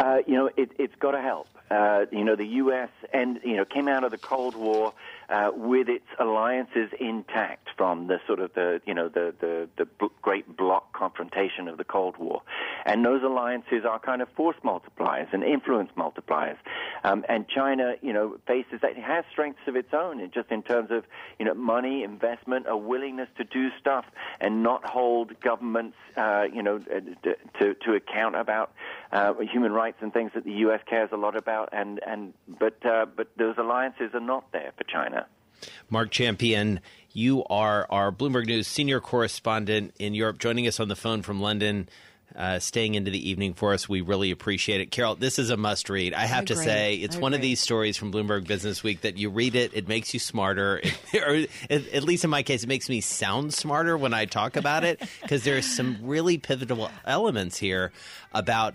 Uh, 0.00 0.18
you 0.26 0.34
know, 0.34 0.50
it, 0.56 0.70
it's 0.78 0.94
got 0.96 1.12
to 1.12 1.20
help. 1.20 1.48
Uh, 1.74 2.06
you 2.12 2.22
know, 2.22 2.36
the 2.36 2.46
U.S. 2.62 2.90
and 3.12 3.40
you 3.42 3.56
know 3.56 3.64
came 3.64 3.88
out 3.88 4.04
of 4.04 4.12
the 4.12 4.18
Cold 4.18 4.54
War 4.54 4.92
uh, 5.28 5.50
with 5.54 5.88
its 5.88 6.06
alliances 6.20 6.90
intact 7.00 7.68
from 7.76 8.06
the 8.06 8.20
sort 8.28 8.38
of 8.38 8.54
the 8.54 8.80
you 8.86 8.94
know 8.94 9.08
the 9.08 9.34
the, 9.40 9.68
the 9.76 10.08
great 10.22 10.56
bloc 10.56 10.92
confrontation 10.92 11.66
of 11.66 11.76
the 11.76 11.84
Cold 11.84 12.16
War, 12.16 12.42
and 12.86 13.04
those 13.04 13.24
alliances 13.24 13.84
are 13.84 13.98
kind 13.98 14.22
of 14.22 14.28
force 14.36 14.56
multipliers 14.62 15.32
and 15.32 15.42
influence 15.42 15.90
multipliers. 15.96 16.56
Um, 17.02 17.24
and 17.28 17.48
China, 17.48 17.94
you 18.02 18.12
know, 18.12 18.36
faces 18.46 18.80
that 18.82 18.92
it 18.92 19.02
has 19.02 19.24
strengths 19.32 19.66
of 19.66 19.74
its 19.74 19.92
own, 19.92 20.20
in 20.20 20.30
just 20.30 20.52
in 20.52 20.62
terms 20.62 20.90
of 20.92 21.04
you 21.40 21.44
know 21.44 21.54
money, 21.54 22.04
investment, 22.04 22.66
a 22.68 22.76
willingness 22.76 23.28
to 23.38 23.44
do 23.44 23.70
stuff 23.80 24.04
and 24.40 24.62
not 24.62 24.84
hold 24.84 25.40
governments, 25.40 25.96
uh, 26.16 26.44
you 26.52 26.62
know, 26.62 26.78
to 26.78 27.74
to 27.74 27.94
account 27.94 28.36
about 28.36 28.72
uh, 29.12 29.34
human 29.52 29.72
rights 29.72 29.98
and 30.00 30.12
things 30.12 30.30
that 30.34 30.44
the 30.44 30.52
U.S. 30.52 30.80
cares 30.86 31.10
a 31.12 31.16
lot 31.16 31.36
about. 31.36 31.63
And 31.72 32.00
and 32.06 32.34
but 32.48 32.84
uh, 32.84 33.06
but 33.16 33.28
those 33.36 33.56
alliances 33.58 34.10
are 34.14 34.20
not 34.20 34.50
there 34.52 34.72
for 34.76 34.84
China. 34.84 35.26
Mark 35.88 36.10
Champion, 36.10 36.80
you 37.12 37.44
are 37.44 37.86
our 37.90 38.12
Bloomberg 38.12 38.46
News 38.46 38.66
senior 38.66 39.00
correspondent 39.00 39.94
in 39.98 40.14
Europe, 40.14 40.38
joining 40.38 40.66
us 40.66 40.80
on 40.80 40.88
the 40.88 40.96
phone 40.96 41.22
from 41.22 41.40
London. 41.40 41.88
Uh, 42.34 42.58
staying 42.58 42.96
into 42.96 43.12
the 43.12 43.30
evening 43.30 43.54
for 43.54 43.72
us, 43.72 43.88
we 43.88 44.00
really 44.00 44.32
appreciate 44.32 44.80
it. 44.80 44.90
Carol, 44.90 45.14
this 45.14 45.38
is 45.38 45.50
a 45.50 45.56
must 45.56 45.88
read. 45.88 46.12
I 46.12 46.26
have 46.26 46.46
to 46.46 46.56
say, 46.56 46.96
it's 46.96 47.14
I 47.14 47.20
one 47.20 47.32
of 47.32 47.40
these 47.40 47.60
stories 47.60 47.96
from 47.96 48.10
Bloomberg 48.10 48.44
Business 48.48 48.82
Week 48.82 49.02
that 49.02 49.16
you 49.16 49.30
read 49.30 49.54
it, 49.54 49.70
it 49.72 49.86
makes 49.86 50.12
you 50.12 50.18
smarter, 50.18 50.82
or 51.14 51.44
at 51.70 51.86
at 51.92 52.02
least 52.02 52.24
in 52.24 52.30
my 52.30 52.42
case, 52.42 52.64
it 52.64 52.66
makes 52.66 52.88
me 52.88 53.00
sound 53.00 53.54
smarter 53.54 53.96
when 53.96 54.12
I 54.12 54.24
talk 54.24 54.56
about 54.56 54.82
it 54.82 55.00
because 55.22 55.44
there's 55.44 55.64
some 55.64 55.98
really 56.02 56.36
pivotal 56.36 56.90
elements 57.04 57.56
here 57.56 57.92
about 58.32 58.74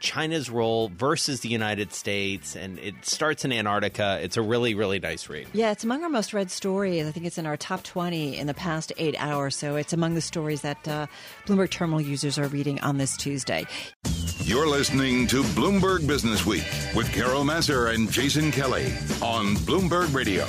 China's 0.00 0.48
role 0.50 0.88
versus 0.88 1.40
the 1.40 1.48
United 1.48 1.92
States, 1.92 2.56
and 2.56 2.78
it 2.78 2.94
starts 3.02 3.44
in 3.44 3.52
Antarctica. 3.52 4.18
It's 4.22 4.36
a 4.36 4.42
really, 4.42 4.74
really 4.74 4.98
nice 4.98 5.28
read. 5.28 5.48
Yeah, 5.52 5.72
it's 5.72 5.84
among 5.84 6.02
our 6.02 6.08
most 6.08 6.32
read 6.32 6.50
stories. 6.50 7.06
I 7.06 7.10
think 7.10 7.26
it's 7.26 7.38
in 7.38 7.46
our 7.46 7.56
top 7.56 7.82
20 7.82 8.36
in 8.36 8.46
the 8.46 8.54
past 8.54 8.92
eight 8.96 9.16
hours. 9.18 9.56
So 9.56 9.76
it's 9.76 9.92
among 9.92 10.14
the 10.14 10.20
stories 10.20 10.62
that 10.62 10.86
uh, 10.86 11.06
Bloomberg 11.46 11.70
Terminal 11.70 12.00
users 12.00 12.38
are 12.38 12.48
reading 12.48 12.80
on 12.80 12.98
this 12.98 13.16
Tuesday. 13.16 13.66
You're 14.38 14.68
listening 14.68 15.26
to 15.28 15.42
Bloomberg 15.42 16.06
Business 16.06 16.46
Week 16.46 16.64
with 16.94 17.12
Carol 17.12 17.44
Massar 17.44 17.94
and 17.94 18.10
Jason 18.10 18.50
Kelly 18.50 18.86
on 19.20 19.56
Bloomberg 19.56 20.14
Radio. 20.14 20.46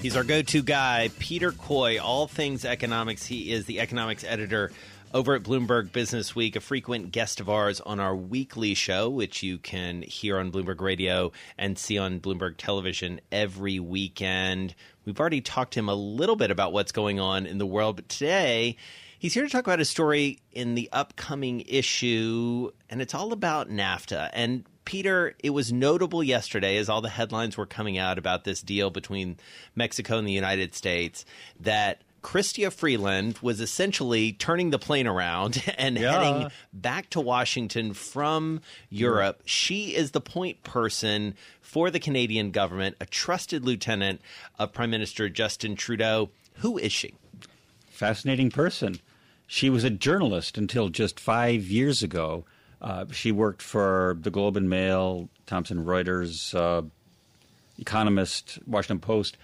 He's 0.00 0.16
our 0.16 0.24
go 0.24 0.42
to 0.42 0.62
guy, 0.62 1.08
Peter 1.18 1.52
Coy, 1.52 1.98
all 1.98 2.26
things 2.26 2.66
economics. 2.66 3.24
He 3.24 3.52
is 3.52 3.64
the 3.64 3.80
economics 3.80 4.22
editor 4.22 4.70
over 5.14 5.36
at 5.36 5.44
Bloomberg 5.44 5.92
Business 5.92 6.34
Week, 6.34 6.56
a 6.56 6.60
frequent 6.60 7.12
guest 7.12 7.38
of 7.38 7.48
ours 7.48 7.80
on 7.80 8.00
our 8.00 8.16
weekly 8.16 8.74
show, 8.74 9.08
which 9.08 9.44
you 9.44 9.58
can 9.58 10.02
hear 10.02 10.38
on 10.38 10.50
Bloomberg 10.50 10.80
Radio 10.80 11.30
and 11.56 11.78
see 11.78 11.96
on 11.96 12.18
Bloomberg 12.18 12.56
Television 12.56 13.20
every 13.30 13.78
weekend. 13.78 14.74
We've 15.04 15.20
already 15.20 15.40
talked 15.40 15.74
to 15.74 15.78
him 15.78 15.88
a 15.88 15.94
little 15.94 16.34
bit 16.34 16.50
about 16.50 16.72
what's 16.72 16.90
going 16.90 17.20
on 17.20 17.46
in 17.46 17.58
the 17.58 17.66
world, 17.66 17.94
but 17.94 18.08
today 18.08 18.76
he's 19.16 19.34
here 19.34 19.44
to 19.44 19.48
talk 19.48 19.64
about 19.64 19.78
a 19.78 19.84
story 19.84 20.40
in 20.50 20.74
the 20.74 20.88
upcoming 20.92 21.60
issue, 21.60 22.72
and 22.90 23.00
it's 23.00 23.14
all 23.14 23.32
about 23.32 23.70
NAFTA. 23.70 24.30
And 24.32 24.64
Peter, 24.84 25.36
it 25.38 25.50
was 25.50 25.72
notable 25.72 26.24
yesterday 26.24 26.76
as 26.76 26.88
all 26.88 27.00
the 27.00 27.08
headlines 27.08 27.56
were 27.56 27.66
coming 27.66 27.98
out 27.98 28.18
about 28.18 28.42
this 28.42 28.62
deal 28.62 28.90
between 28.90 29.36
Mexico 29.76 30.18
and 30.18 30.26
the 30.26 30.32
United 30.32 30.74
States 30.74 31.24
that 31.60 32.02
Chrystia 32.24 32.72
Freeland 32.72 33.38
was 33.42 33.60
essentially 33.60 34.32
turning 34.32 34.70
the 34.70 34.78
plane 34.78 35.06
around 35.06 35.62
and 35.78 35.96
Yeah. 35.98 36.10
heading 36.12 36.50
back 36.72 37.10
to 37.10 37.20
Washington 37.20 37.92
from 37.92 38.62
Europe. 38.88 39.42
She 39.44 39.94
is 39.94 40.12
the 40.12 40.20
point 40.22 40.62
person 40.64 41.34
for 41.60 41.90
the 41.90 42.00
Canadian 42.00 42.50
government, 42.50 42.96
a 42.98 43.06
trusted 43.06 43.64
lieutenant 43.64 44.22
of 44.58 44.72
Prime 44.72 44.90
Minister 44.90 45.28
Justin 45.28 45.76
Trudeau. 45.76 46.30
Who 46.56 46.78
is 46.78 46.92
she? 46.92 47.14
fascinating 47.90 48.50
person. 48.50 48.98
She 49.46 49.70
was 49.70 49.84
a 49.84 49.90
journalist 49.90 50.58
until 50.58 50.88
just 50.88 51.20
five 51.20 51.62
years 51.66 52.02
ago. 52.02 52.44
Uh, 52.82 53.04
she 53.12 53.30
worked 53.30 53.62
for 53.62 54.16
the 54.20 54.30
Globe 54.30 54.56
and 54.56 54.68
Mail, 54.68 55.28
Thomson 55.46 55.84
Reuters, 55.84 56.54
uh, 56.58 56.82
Economist, 57.78 58.58
Washington 58.66 58.98
Post. 58.98 59.36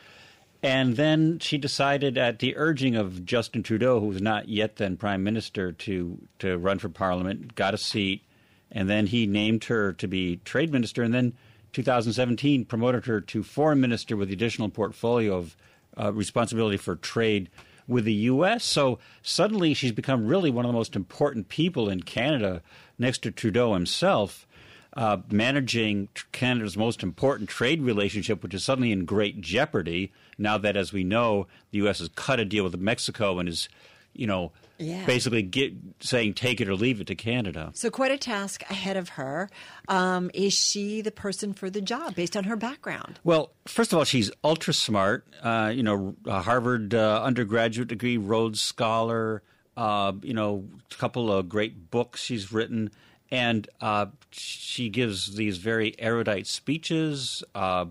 And 0.62 0.96
then 0.96 1.38
she 1.38 1.56
decided, 1.56 2.18
at 2.18 2.38
the 2.38 2.56
urging 2.56 2.94
of 2.94 3.24
Justin 3.24 3.62
Trudeau, 3.62 3.98
who 3.98 4.08
was 4.08 4.20
not 4.20 4.48
yet 4.48 4.76
then 4.76 4.96
prime 4.96 5.24
minister, 5.24 5.72
to, 5.72 6.18
to 6.38 6.58
run 6.58 6.78
for 6.78 6.90
parliament, 6.90 7.54
got 7.54 7.72
a 7.72 7.78
seat. 7.78 8.24
And 8.70 8.88
then 8.88 9.06
he 9.06 9.26
named 9.26 9.64
her 9.64 9.92
to 9.94 10.06
be 10.06 10.36
trade 10.44 10.70
minister. 10.70 11.02
And 11.02 11.14
then 11.14 11.32
2017 11.72 12.66
promoted 12.66 13.06
her 13.06 13.20
to 13.22 13.42
foreign 13.42 13.80
minister 13.80 14.16
with 14.16 14.28
the 14.28 14.34
additional 14.34 14.68
portfolio 14.68 15.36
of 15.36 15.56
uh, 15.98 16.12
responsibility 16.12 16.76
for 16.76 16.94
trade 16.96 17.48
with 17.88 18.04
the 18.04 18.12
U.S. 18.12 18.64
So 18.64 18.98
suddenly 19.22 19.74
she's 19.74 19.92
become 19.92 20.26
really 20.26 20.50
one 20.50 20.64
of 20.64 20.68
the 20.68 20.76
most 20.76 20.94
important 20.94 21.48
people 21.48 21.88
in 21.88 22.02
Canada 22.02 22.62
next 22.98 23.22
to 23.22 23.30
Trudeau 23.30 23.74
himself, 23.74 24.46
uh, 24.94 25.18
managing 25.30 26.08
Canada's 26.32 26.76
most 26.76 27.02
important 27.02 27.48
trade 27.48 27.82
relationship, 27.82 28.42
which 28.42 28.54
is 28.54 28.64
suddenly 28.64 28.92
in 28.92 29.04
great 29.04 29.40
jeopardy 29.40 30.12
now 30.38 30.58
that, 30.58 30.76
as 30.76 30.92
we 30.92 31.04
know, 31.04 31.46
the 31.70 31.78
U.S. 31.78 31.98
has 32.00 32.08
cut 32.14 32.40
a 32.40 32.44
deal 32.44 32.64
with 32.64 32.76
Mexico 32.78 33.38
and 33.38 33.48
is, 33.48 33.68
you 34.14 34.26
know, 34.26 34.50
Yeah. 34.78 35.04
basically 35.06 35.42
get, 35.42 35.74
saying 36.00 36.34
take 36.34 36.60
it 36.60 36.68
or 36.68 36.74
leave 36.74 37.00
it 37.00 37.06
to 37.08 37.14
Canada. 37.14 37.70
So, 37.74 37.90
quite 37.90 38.10
a 38.10 38.18
task 38.18 38.62
ahead 38.70 38.96
of 38.96 39.10
her. 39.10 39.48
Um, 39.86 40.30
is 40.34 40.52
she 40.54 41.02
the 41.02 41.10
person 41.12 41.52
for 41.52 41.68
the 41.70 41.80
job 41.82 42.14
based 42.16 42.36
on 42.36 42.44
her 42.44 42.56
background? 42.56 43.20
Well, 43.22 43.52
first 43.68 43.92
of 43.92 43.98
all, 43.98 44.04
she's 44.04 44.30
ultra 44.42 44.72
smart. 44.74 45.26
Uh, 45.42 45.70
you 45.74 45.82
know, 45.82 46.16
a 46.26 46.40
Harvard 46.42 46.94
uh, 46.94 47.22
undergraduate 47.22 47.88
degree, 47.88 48.16
Rhodes 48.16 48.60
Scholar. 48.60 49.42
Uh, 49.76 50.12
you 50.22 50.34
know, 50.34 50.64
a 50.90 50.94
couple 50.96 51.32
of 51.32 51.48
great 51.48 51.90
books 51.90 52.20
she's 52.22 52.52
written, 52.52 52.90
and 53.30 53.68
uh, 53.80 54.06
she 54.30 54.88
gives 54.88 55.36
these 55.36 55.58
very 55.58 55.94
erudite 55.98 56.46
speeches. 56.46 57.42
Uh, 57.54 57.86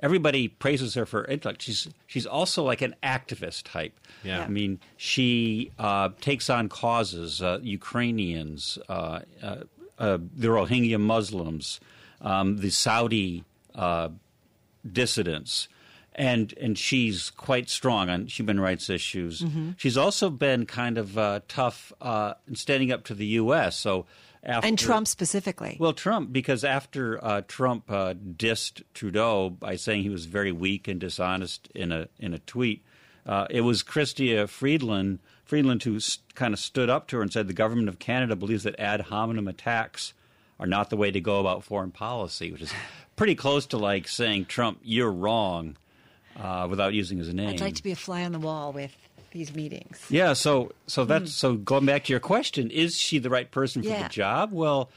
everybody 0.00 0.48
praises 0.48 0.94
her 0.94 1.06
for 1.06 1.20
her 1.20 1.26
intellect. 1.26 1.62
She's 1.62 1.88
she's 2.06 2.26
also 2.26 2.62
like 2.62 2.82
an 2.82 2.94
activist 3.02 3.64
type. 3.64 3.98
Yeah. 4.24 4.42
I 4.42 4.48
mean, 4.48 4.80
she 4.96 5.70
uh, 5.78 6.10
takes 6.20 6.50
on 6.50 6.68
causes, 6.68 7.40
uh, 7.40 7.60
Ukrainians, 7.62 8.78
uh, 8.88 9.20
uh, 9.42 9.56
uh, 9.98 10.18
the 10.36 10.48
Rohingya 10.48 11.00
Muslims, 11.00 11.80
um, 12.20 12.58
the 12.58 12.70
Saudi 12.70 13.44
uh, 13.74 14.08
dissidents. 14.90 15.68
And 16.12 16.52
and 16.60 16.76
she's 16.76 17.30
quite 17.30 17.70
strong 17.70 18.10
on 18.10 18.26
human 18.26 18.58
rights 18.58 18.90
issues. 18.90 19.44
She's 19.76 19.96
also 19.96 20.28
been 20.28 20.66
kind 20.66 20.98
of 20.98 21.16
uh, 21.16 21.40
tough 21.46 21.92
uh, 22.00 22.34
in 22.48 22.56
standing 22.56 22.90
up 22.90 23.04
to 23.04 23.14
the 23.14 23.26
U.S. 23.26 23.76
So 23.76 24.06
after, 24.42 24.66
And 24.66 24.78
Trump 24.78 25.06
specifically. 25.06 25.76
well, 25.78 25.92
Trump, 25.92 26.32
because 26.32 26.64
after 26.64 27.22
uh, 27.24 27.42
Trump 27.46 27.90
uh, 27.90 28.14
dissed 28.14 28.82
Trudeau 28.94 29.50
by 29.50 29.76
saying 29.76 30.02
he 30.02 30.08
was 30.10 30.24
very 30.26 30.52
weak 30.52 30.88
and 30.88 30.98
dishonest 31.00 31.68
in 31.74 31.92
a 31.92 32.08
in 32.18 32.32
a 32.34 32.38
tweet, 32.40 32.82
uh, 33.26 33.46
it 33.50 33.60
was 33.62 33.82
Chrystia 33.82 34.48
Freeland 34.48 35.18
Freeland 35.44 35.82
who 35.82 35.96
s- 35.96 36.18
kind 36.34 36.54
of 36.54 36.60
stood 36.60 36.88
up 36.88 37.06
to 37.08 37.16
her 37.16 37.22
and 37.22 37.32
said 37.32 37.48
the 37.48 37.52
government 37.52 37.88
of 37.88 37.98
Canada 37.98 38.34
believes 38.36 38.62
that 38.64 38.78
ad 38.80 39.00
hominem 39.02 39.48
attacks 39.48 40.14
are 40.58 40.66
not 40.66 40.90
the 40.90 40.96
way 40.96 41.10
to 41.10 41.20
go 41.20 41.40
about 41.40 41.64
foreign 41.64 41.90
policy, 41.90 42.52
which 42.52 42.62
is 42.62 42.72
pretty 43.16 43.34
close 43.34 43.66
to 43.66 43.76
like 43.78 44.06
saying 44.08 44.44
Trump, 44.44 44.78
you're 44.82 45.10
wrong, 45.10 45.76
uh, 46.38 46.66
without 46.70 46.92
using 46.94 47.18
his 47.18 47.32
name. 47.34 47.48
I'd 47.50 47.60
like 47.60 47.74
to 47.76 47.82
be 47.82 47.92
a 47.92 47.96
fly 47.96 48.24
on 48.24 48.32
the 48.32 48.38
wall 48.38 48.72
with 48.72 48.94
these 49.32 49.54
meetings. 49.54 50.04
Yeah, 50.10 50.32
so 50.32 50.72
so 50.86 51.04
that's 51.04 51.32
so 51.32 51.54
going 51.54 51.86
back 51.86 52.04
to 52.04 52.12
your 52.12 52.20
question, 52.20 52.70
is 52.70 52.96
she 52.96 53.18
the 53.18 53.30
right 53.30 53.50
person 53.50 53.82
for 53.82 53.88
Yeah. 53.88 54.02
the 54.04 54.08
job? 54.08 54.52
Well, 54.52 54.90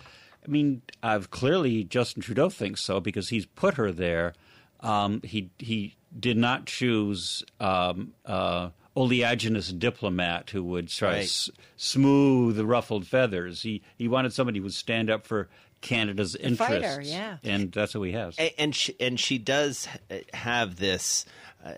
I 0.46 0.50
mean, 0.50 0.82
I've 1.02 1.32
clearly 1.32 1.84
Justin 1.84 2.22
Trudeau 2.22 2.50
thinks 2.50 2.82
so 2.82 3.00
because 3.00 3.30
he's 3.30 3.46
put 3.46 3.76
her 3.76 3.91
there. 3.91 4.34
Um, 4.82 5.22
he 5.24 5.50
he 5.60 5.96
did 6.19 6.38
not 6.38 6.65
choose 6.65 7.43
um, 7.60 8.13
uh, 8.26 8.69
oleaginous 8.98 9.72
diplomat 9.78 10.50
who 10.52 10.63
would 10.63 10.89
try 10.89 11.10
Right. 11.10 11.17
to 11.19 11.24
s- 11.24 11.50
smooth 11.78 12.56
the 12.56 12.65
ruffled 12.65 13.08
feathers. 13.08 13.62
He 13.62 13.82
he 13.98 14.08
wanted 14.08 14.34
somebody 14.34 14.60
who 14.60 14.63
would 14.63 14.74
stand 14.74 15.10
up 15.10 15.26
for 15.26 15.48
Canada's 15.82 16.36
interests. 16.36 16.65
fighter, 16.86 17.02
yeah. 17.02 17.38
and 17.43 17.72
that's 17.72 17.93
what 17.96 18.04
he 18.08 18.13
has. 18.13 18.38
A- 18.39 18.58
and 18.60 18.74
she, 18.76 18.96
and 19.02 19.19
she 19.19 19.38
does 19.38 19.88
have 20.34 20.78
this 20.78 21.26
uh, 21.63 21.73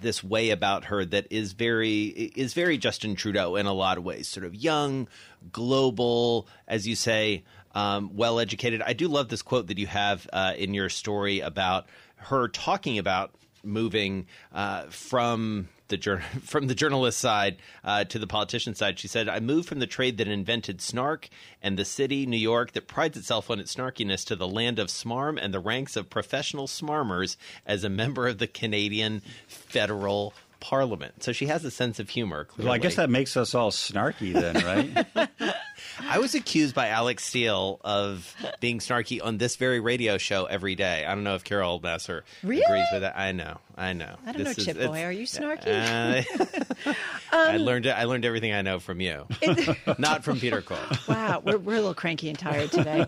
this 0.00 0.24
way 0.24 0.50
about 0.50 0.86
her 0.86 1.04
that 1.04 1.26
is 1.30 1.52
very 1.52 2.04
is 2.04 2.54
very 2.54 2.78
Justin 2.78 3.14
Trudeau 3.14 3.56
in 3.56 3.66
a 3.66 3.72
lot 3.72 3.98
of 3.98 4.04
ways. 4.04 4.26
Sort 4.26 4.44
of 4.44 4.54
young, 4.54 5.08
global, 5.52 6.48
as 6.66 6.86
you 6.88 6.96
say, 6.96 7.44
um, 7.74 8.16
well 8.16 8.40
educated. 8.40 8.82
I 8.82 8.92
do 8.92 9.08
love 9.08 9.28
this 9.28 9.42
quote 9.42 9.68
that 9.68 9.78
you 9.78 9.86
have 9.86 10.28
uh, 10.32 10.54
in 10.56 10.74
your 10.74 10.88
story 10.88 11.40
about 11.40 11.86
her 12.16 12.48
talking 12.48 12.98
about 12.98 13.34
moving 13.62 14.26
uh, 14.52 14.84
from 14.86 15.68
the 15.88 15.96
jour- 15.96 16.22
from 16.44 16.66
the 16.66 16.74
journalist 16.74 17.18
side 17.18 17.56
uh, 17.84 18.04
to 18.04 18.18
the 18.18 18.26
politician 18.26 18.74
side. 18.74 18.98
She 18.98 19.08
said, 19.08 19.28
"I 19.28 19.40
moved 19.40 19.68
from 19.68 19.78
the 19.80 19.86
trade 19.86 20.18
that 20.18 20.28
invented 20.28 20.80
snark 20.80 21.28
and 21.62 21.78
the 21.78 21.84
city, 21.84 22.26
New 22.26 22.36
York, 22.36 22.72
that 22.72 22.88
prides 22.88 23.16
itself 23.16 23.50
on 23.50 23.60
its 23.60 23.74
snarkiness, 23.74 24.24
to 24.26 24.36
the 24.36 24.48
land 24.48 24.78
of 24.78 24.88
smarm 24.88 25.38
and 25.40 25.52
the 25.52 25.60
ranks 25.60 25.96
of 25.96 26.08
professional 26.08 26.66
smarmers 26.66 27.36
as 27.66 27.84
a 27.84 27.90
member 27.90 28.26
of 28.26 28.38
the 28.38 28.46
Canadian 28.46 29.22
federal." 29.46 30.32
Parliament, 30.62 31.22
so 31.22 31.32
she 31.32 31.46
has 31.46 31.64
a 31.64 31.70
sense 31.70 31.98
of 31.98 32.10
humor. 32.10 32.44
Clearly. 32.44 32.66
well, 32.66 32.74
I 32.74 32.76
guess 32.76 32.96
that 32.96 33.08
makes 33.08 33.34
us 33.34 33.54
all 33.54 33.70
snarky 33.70 34.34
then, 34.34 35.06
right? 35.16 35.30
I 36.08 36.18
was 36.18 36.34
accused 36.34 36.74
by 36.74 36.88
Alix 36.88 37.24
Steel 37.24 37.80
of 37.84 38.34
being 38.60 38.78
snarky 38.78 39.22
on 39.24 39.38
this 39.38 39.56
very 39.56 39.80
radio 39.80 40.18
show 40.18 40.44
every 40.46 40.74
day. 40.74 41.04
I 41.06 41.14
don't 41.14 41.24
know 41.24 41.34
if 41.34 41.44
Carol 41.44 41.80
Massar 41.80 42.22
Really? 42.42 42.62
agrees 42.62 42.86
with 42.92 43.02
that. 43.02 43.18
I 43.18 43.32
know, 43.32 43.58
I 43.76 43.92
know. 43.92 44.16
I 44.26 44.32
don't 44.32 44.44
This 44.44 44.56
know, 44.58 44.60
is- 44.60 44.66
Chip 44.66 44.76
Boy. 44.78 45.04
Are 45.04 45.12
you 45.12 45.24
snarky? 45.26 45.66
Uh, 46.86 46.94
I 47.32 47.56
learned 47.58 47.86
I 47.86 48.04
learned 48.04 48.24
everything 48.24 48.52
I 48.52 48.62
know 48.62 48.78
from 48.80 49.00
you, 49.00 49.26
not 49.98 50.24
from 50.24 50.40
Peter 50.40 50.62
Coy. 50.62 50.78
Wow, 51.08 51.42
we're, 51.44 51.58
we're 51.58 51.74
a 51.74 51.78
little 51.80 51.94
cranky 51.94 52.28
and 52.28 52.38
tired 52.38 52.70
today. 52.72 53.06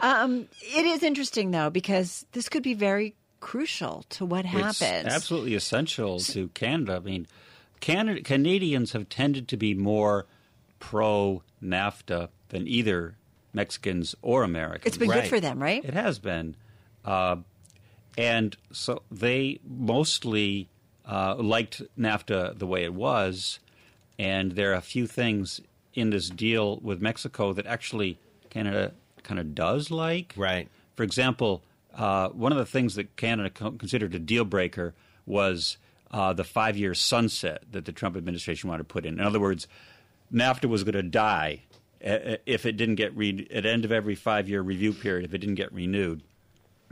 Um, 0.00 0.46
it 0.60 0.84
is 0.86 1.02
interesting, 1.02 1.50
though, 1.50 1.70
because 1.70 2.24
this 2.32 2.48
could 2.48 2.62
be 2.62 2.74
very 2.74 3.14
crucial 3.40 4.04
to 4.10 4.24
what 4.24 4.44
happens. 4.44 4.80
It's 4.80 5.14
absolutely 5.14 5.54
essential 5.54 6.18
to 6.20 6.48
Canada. 6.48 6.96
I 6.96 6.98
mean, 7.00 7.26
Canada, 7.80 8.22
Canadians 8.22 8.92
have 8.92 9.08
tended 9.08 9.48
to 9.48 9.56
be 9.56 9.74
more 9.74 10.26
pro 10.78 11.42
NAFTA 11.62 12.28
than 12.48 12.66
either 12.68 13.16
Mexicans 13.52 14.14
or 14.22 14.42
Americans. 14.42 14.86
It's 14.86 14.96
been 14.96 15.08
Right. 15.10 15.22
good 15.22 15.28
for 15.28 15.40
them, 15.40 15.62
right? 15.62 15.84
It 15.84 15.94
has 15.94 16.18
been. 16.18 16.56
Uh, 17.04 17.36
and 18.16 18.56
so 18.72 19.02
they 19.10 19.60
mostly 19.66 20.68
uh, 21.06 21.34
liked 21.36 21.82
NAFTA 21.98 22.58
the 22.58 22.66
way 22.66 22.84
it 22.84 22.94
was. 22.94 23.58
And 24.18 24.52
there 24.52 24.70
are 24.70 24.76
a 24.76 24.80
few 24.80 25.06
things 25.06 25.60
in 25.94 26.10
this 26.10 26.30
deal 26.30 26.78
with 26.78 27.00
Mexico 27.02 27.52
that 27.52 27.66
actually 27.66 28.18
Canada 28.50 28.92
kind 29.22 29.38
of 29.40 29.54
does 29.54 29.90
like. 29.90 30.32
Right. 30.36 30.68
For 30.94 31.02
example, 31.02 31.62
uh, 31.94 32.28
one 32.30 32.52
of 32.52 32.58
the 32.58 32.66
things 32.66 32.94
that 32.94 33.16
Canada 33.16 33.50
co- 33.50 33.72
considered 33.72 34.14
a 34.14 34.18
deal 34.18 34.44
breaker 34.44 34.94
was 35.26 35.76
uh, 36.10 36.32
the 36.32 36.44
five 36.44 36.76
year 36.76 36.94
sunset 36.94 37.62
that 37.72 37.84
the 37.84 37.92
Trump 37.92 38.16
administration 38.16 38.68
wanted 38.70 38.84
to 38.88 38.92
put 38.92 39.04
in. 39.04 39.14
In 39.14 39.20
other 39.20 39.40
words, 39.40 39.66
NAFTA 40.32 40.68
was 40.68 40.84
going 40.84 40.94
to 40.94 41.02
die 41.02 41.62
uh, 42.04 42.36
if 42.46 42.66
it 42.66 42.76
didn't 42.76 42.96
get 42.96 43.16
re- 43.16 43.48
at 43.52 43.62
the 43.62 43.70
end 43.70 43.84
of 43.84 43.92
every 43.92 44.14
five 44.14 44.48
year 44.48 44.62
review 44.62 44.92
period 44.92 45.24
if 45.24 45.34
it 45.34 45.38
didn't 45.38 45.56
get 45.56 45.72
renewed. 45.72 46.22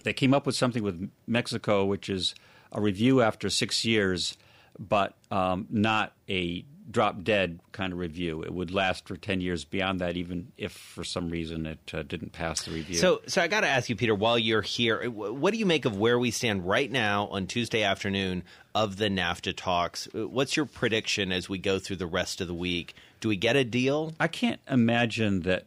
They 0.04 0.12
came 0.12 0.34
up 0.34 0.46
with 0.46 0.56
something 0.56 0.82
with 0.82 1.10
Mexico, 1.26 1.84
which 1.84 2.08
is 2.08 2.34
a 2.72 2.80
review 2.80 3.22
after 3.22 3.50
six 3.50 3.84
years, 3.84 4.36
but 4.78 5.14
um, 5.30 5.66
not 5.70 6.12
a 6.28 6.64
drop 6.90 7.22
dead 7.22 7.60
kind 7.72 7.92
of 7.92 7.98
review. 7.98 8.42
It 8.42 8.52
would 8.52 8.70
last 8.70 9.06
for 9.06 9.16
10 9.16 9.40
years 9.40 9.64
beyond 9.64 10.00
that, 10.00 10.16
even 10.16 10.52
if 10.56 10.72
for 10.72 11.04
some 11.04 11.30
reason 11.30 11.66
it 11.66 11.92
uh, 11.94 12.02
didn't 12.02 12.32
pass 12.32 12.62
the 12.62 12.72
review. 12.72 12.96
So, 12.96 13.22
so 13.26 13.40
I 13.40 13.48
got 13.48 13.60
to 13.60 13.68
ask 13.68 13.88
you, 13.88 13.96
Peter, 13.96 14.14
while 14.14 14.38
you're 14.38 14.62
here, 14.62 15.08
what 15.10 15.52
do 15.52 15.58
you 15.58 15.66
make 15.66 15.84
of 15.84 15.96
where 15.96 16.18
we 16.18 16.30
stand 16.30 16.66
right 16.66 16.90
now 16.90 17.26
on 17.28 17.46
Tuesday 17.46 17.82
afternoon 17.82 18.44
of 18.74 18.96
the 18.96 19.08
NAFTA 19.08 19.56
talks? 19.56 20.08
Uh, 20.14 20.28
What's 20.28 20.56
your 20.56 20.66
prediction 20.66 21.32
as 21.32 21.48
we 21.48 21.58
go 21.58 21.78
through 21.78 21.96
the 21.96 22.06
rest 22.06 22.40
of 22.40 22.48
the 22.48 22.54
week? 22.54 22.94
Do 23.22 23.28
we 23.28 23.36
get 23.36 23.54
a 23.54 23.62
deal? 23.62 24.14
I 24.18 24.26
can't 24.26 24.60
imagine 24.68 25.42
that 25.42 25.66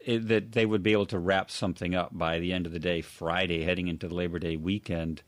it, 0.00 0.28
that 0.28 0.52
they 0.52 0.64
would 0.64 0.82
be 0.82 0.92
able 0.92 1.04
to 1.06 1.18
wrap 1.18 1.50
something 1.50 1.94
up 1.94 2.08
by 2.10 2.38
the 2.38 2.54
end 2.54 2.64
of 2.64 2.72
the 2.72 2.78
day, 2.78 3.02
Friday, 3.02 3.64
heading 3.64 3.86
into 3.86 4.08
the 4.08 4.14
Labor 4.14 4.38
Day 4.38 4.56
weekend. 4.56 5.20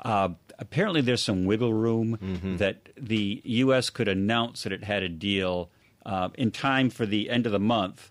Uh, 0.00 0.28
apparently, 0.56 1.00
there's 1.00 1.22
some 1.22 1.46
wiggle 1.46 1.74
room 1.74 2.16
that 2.58 2.90
the 2.96 3.42
U.S. 3.44 3.90
could 3.90 4.06
announce 4.06 4.62
that 4.62 4.72
it 4.72 4.84
had 4.84 5.02
a 5.02 5.08
deal 5.08 5.68
uh, 6.06 6.28
in 6.34 6.52
time 6.52 6.90
for 6.90 7.06
the 7.06 7.28
end 7.28 7.44
of 7.46 7.52
the 7.52 7.58
month, 7.58 8.10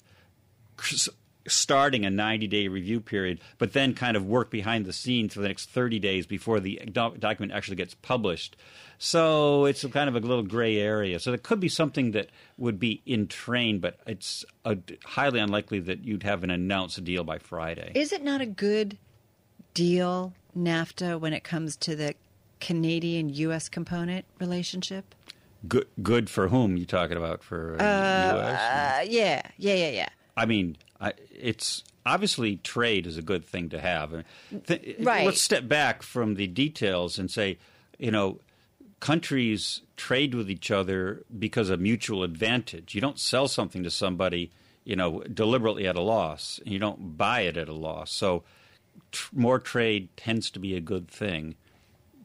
starting 1.48 2.06
a 2.06 2.10
90 2.10 2.48
day 2.48 2.68
review 2.68 3.00
period, 3.00 3.40
but 3.58 3.74
then 3.74 3.94
kind 3.94 4.16
of 4.16 4.26
work 4.26 4.50
behind 4.50 4.86
the 4.86 4.94
scenes 4.94 5.34
for 5.34 5.42
the 5.42 5.48
next 5.48 5.70
30 5.70 6.00
days 6.00 6.26
before 6.26 6.60
the 6.60 6.82
doc- 6.92 7.20
document 7.20 7.52
actually 7.52 7.76
gets 7.76 7.94
published. 7.96 8.56
So 8.98 9.66
it's 9.66 9.84
a 9.84 9.90
kind 9.90 10.08
of 10.08 10.16
a 10.16 10.20
little 10.20 10.44
gray 10.44 10.78
area. 10.78 11.20
So 11.20 11.32
there 11.32 11.38
could 11.38 11.60
be 11.60 11.70
something 11.70 12.12
that 12.12 12.30
would 12.58 12.80
be 12.80 13.02
in 13.06 13.28
train, 13.28 13.80
but 13.80 14.00
it's 14.08 14.46
uh 14.64 14.76
highly 15.04 15.40
unlikely 15.40 15.80
that 15.82 16.06
you'd 16.06 16.24
have 16.24 16.44
an 16.44 16.50
announced 16.50 17.04
deal 17.04 17.24
by 17.24 17.40
Friday. 17.40 17.92
Is 17.96 18.14
it 18.14 18.24
not 18.24 18.42
a 18.42 18.46
good 18.46 18.98
deal, 19.74 20.34
NAFTA, 20.58 21.20
when 21.20 21.34
it 21.34 21.44
comes 21.44 21.76
to 21.78 21.96
the 21.96 22.16
Canadian 22.60 23.30
U.S. 23.30 23.68
component 23.68 24.26
relationship? 24.40 25.14
good, 25.68 25.88
good 26.02 26.30
for 26.30 26.48
whom 26.48 26.78
you 26.78 26.86
talking 26.86 27.18
about? 27.18 27.44
For 27.44 27.76
uh, 27.80 28.34
U.S. 28.34 28.62
Uh, 28.62 29.06
yeah, 29.08 29.42
yeah, 29.58 29.74
yeah, 29.74 29.90
yeah. 29.90 30.10
I 30.36 30.46
mean, 30.46 30.78
I, 31.04 31.14
it's 31.32 31.84
obviously 32.06 32.56
trade 32.58 33.06
is 33.08 33.18
a 33.18 33.22
good 33.22 33.46
thing 33.46 33.70
to 33.70 33.80
have. 33.82 34.24
Th- 34.68 34.96
Right. 35.00 35.26
Let's 35.26 35.42
step 35.42 35.68
back 35.68 36.02
from 36.04 36.36
the 36.36 36.48
details 36.48 37.20
and 37.20 37.30
say, 37.30 37.58
you 38.00 38.12
know, 38.12 38.40
countries 39.00 39.82
trade 39.98 40.34
with 40.34 40.50
each 40.50 40.72
other 40.72 41.24
because 41.38 41.70
of 41.70 41.80
mutual 41.80 42.24
advantage. 42.24 42.96
You 42.96 43.02
don't 43.02 43.20
sell 43.20 43.48
something 43.48 43.84
to 43.84 43.92
somebody, 43.92 44.52
you 44.86 44.96
know, 44.96 45.22
deliberately 45.24 45.88
at 45.88 45.96
a 45.98 46.02
loss. 46.02 46.60
You 46.66 46.80
don't 46.80 47.18
buy 47.18 47.42
it 47.42 47.58
at 47.58 47.68
a 47.68 47.74
loss. 47.74 48.14
So, 48.16 48.44
tr- 49.12 49.30
more 49.36 49.60
trade 49.60 50.10
tends 50.16 50.50
to 50.52 50.60
be 50.60 50.76
a 50.76 50.82
good 50.82 51.10
thing. 51.10 51.56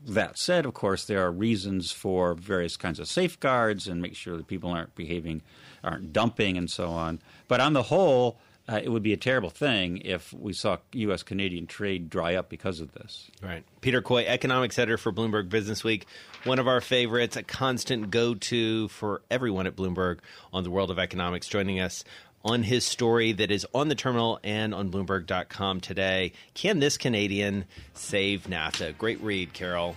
That 0.06 0.38
said, 0.38 0.64
of 0.64 0.74
course, 0.74 1.04
there 1.04 1.20
are 1.26 1.32
reasons 1.32 1.90
for 1.90 2.34
various 2.34 2.76
kinds 2.76 3.00
of 3.00 3.08
safeguards 3.08 3.88
and 3.88 4.00
make 4.00 4.14
sure 4.14 4.36
that 4.36 4.46
people 4.46 4.70
aren't 4.70 4.94
behaving, 4.94 5.42
aren't 5.82 6.12
dumping, 6.12 6.56
and 6.56 6.70
so 6.70 6.88
on. 6.90 7.20
But 7.48 7.60
on 7.60 7.72
the 7.72 7.82
whole, 7.84 8.38
uh, 8.68 8.80
it 8.82 8.90
would 8.90 9.02
be 9.02 9.12
a 9.12 9.16
terrible 9.16 9.50
thing 9.50 10.02
if 10.04 10.32
we 10.32 10.52
saw 10.52 10.76
U.S. 10.92 11.22
Canadian 11.22 11.66
trade 11.66 12.10
dry 12.10 12.34
up 12.34 12.48
because 12.48 12.80
of 12.80 12.92
this. 12.92 13.30
Right. 13.42 13.64
Peter 13.80 14.02
Coy, 14.02 14.26
economics 14.26 14.78
editor 14.78 14.98
for 14.98 15.12
Bloomberg 15.12 15.48
Business 15.48 15.82
Week, 15.82 16.06
one 16.44 16.58
of 16.58 16.68
our 16.68 16.80
favorites, 16.80 17.36
a 17.36 17.42
constant 17.42 18.10
go 18.10 18.34
to 18.34 18.88
for 18.88 19.22
everyone 19.30 19.66
at 19.66 19.74
Bloomberg 19.74 20.18
on 20.52 20.64
the 20.64 20.70
world 20.70 20.90
of 20.90 20.98
economics, 20.98 21.48
joining 21.48 21.80
us 21.80 22.04
on 22.44 22.62
his 22.62 22.84
story 22.84 23.32
that 23.32 23.50
is 23.50 23.66
on 23.74 23.88
the 23.88 23.94
terminal 23.94 24.38
and 24.44 24.74
on 24.74 24.90
Bloomberg.com 24.90 25.80
today. 25.80 26.32
Can 26.54 26.78
this 26.78 26.96
Canadian 26.96 27.64
save 27.94 28.42
NAFTA? 28.44 28.96
Great 28.96 29.20
read, 29.22 29.52
Carol. 29.52 29.96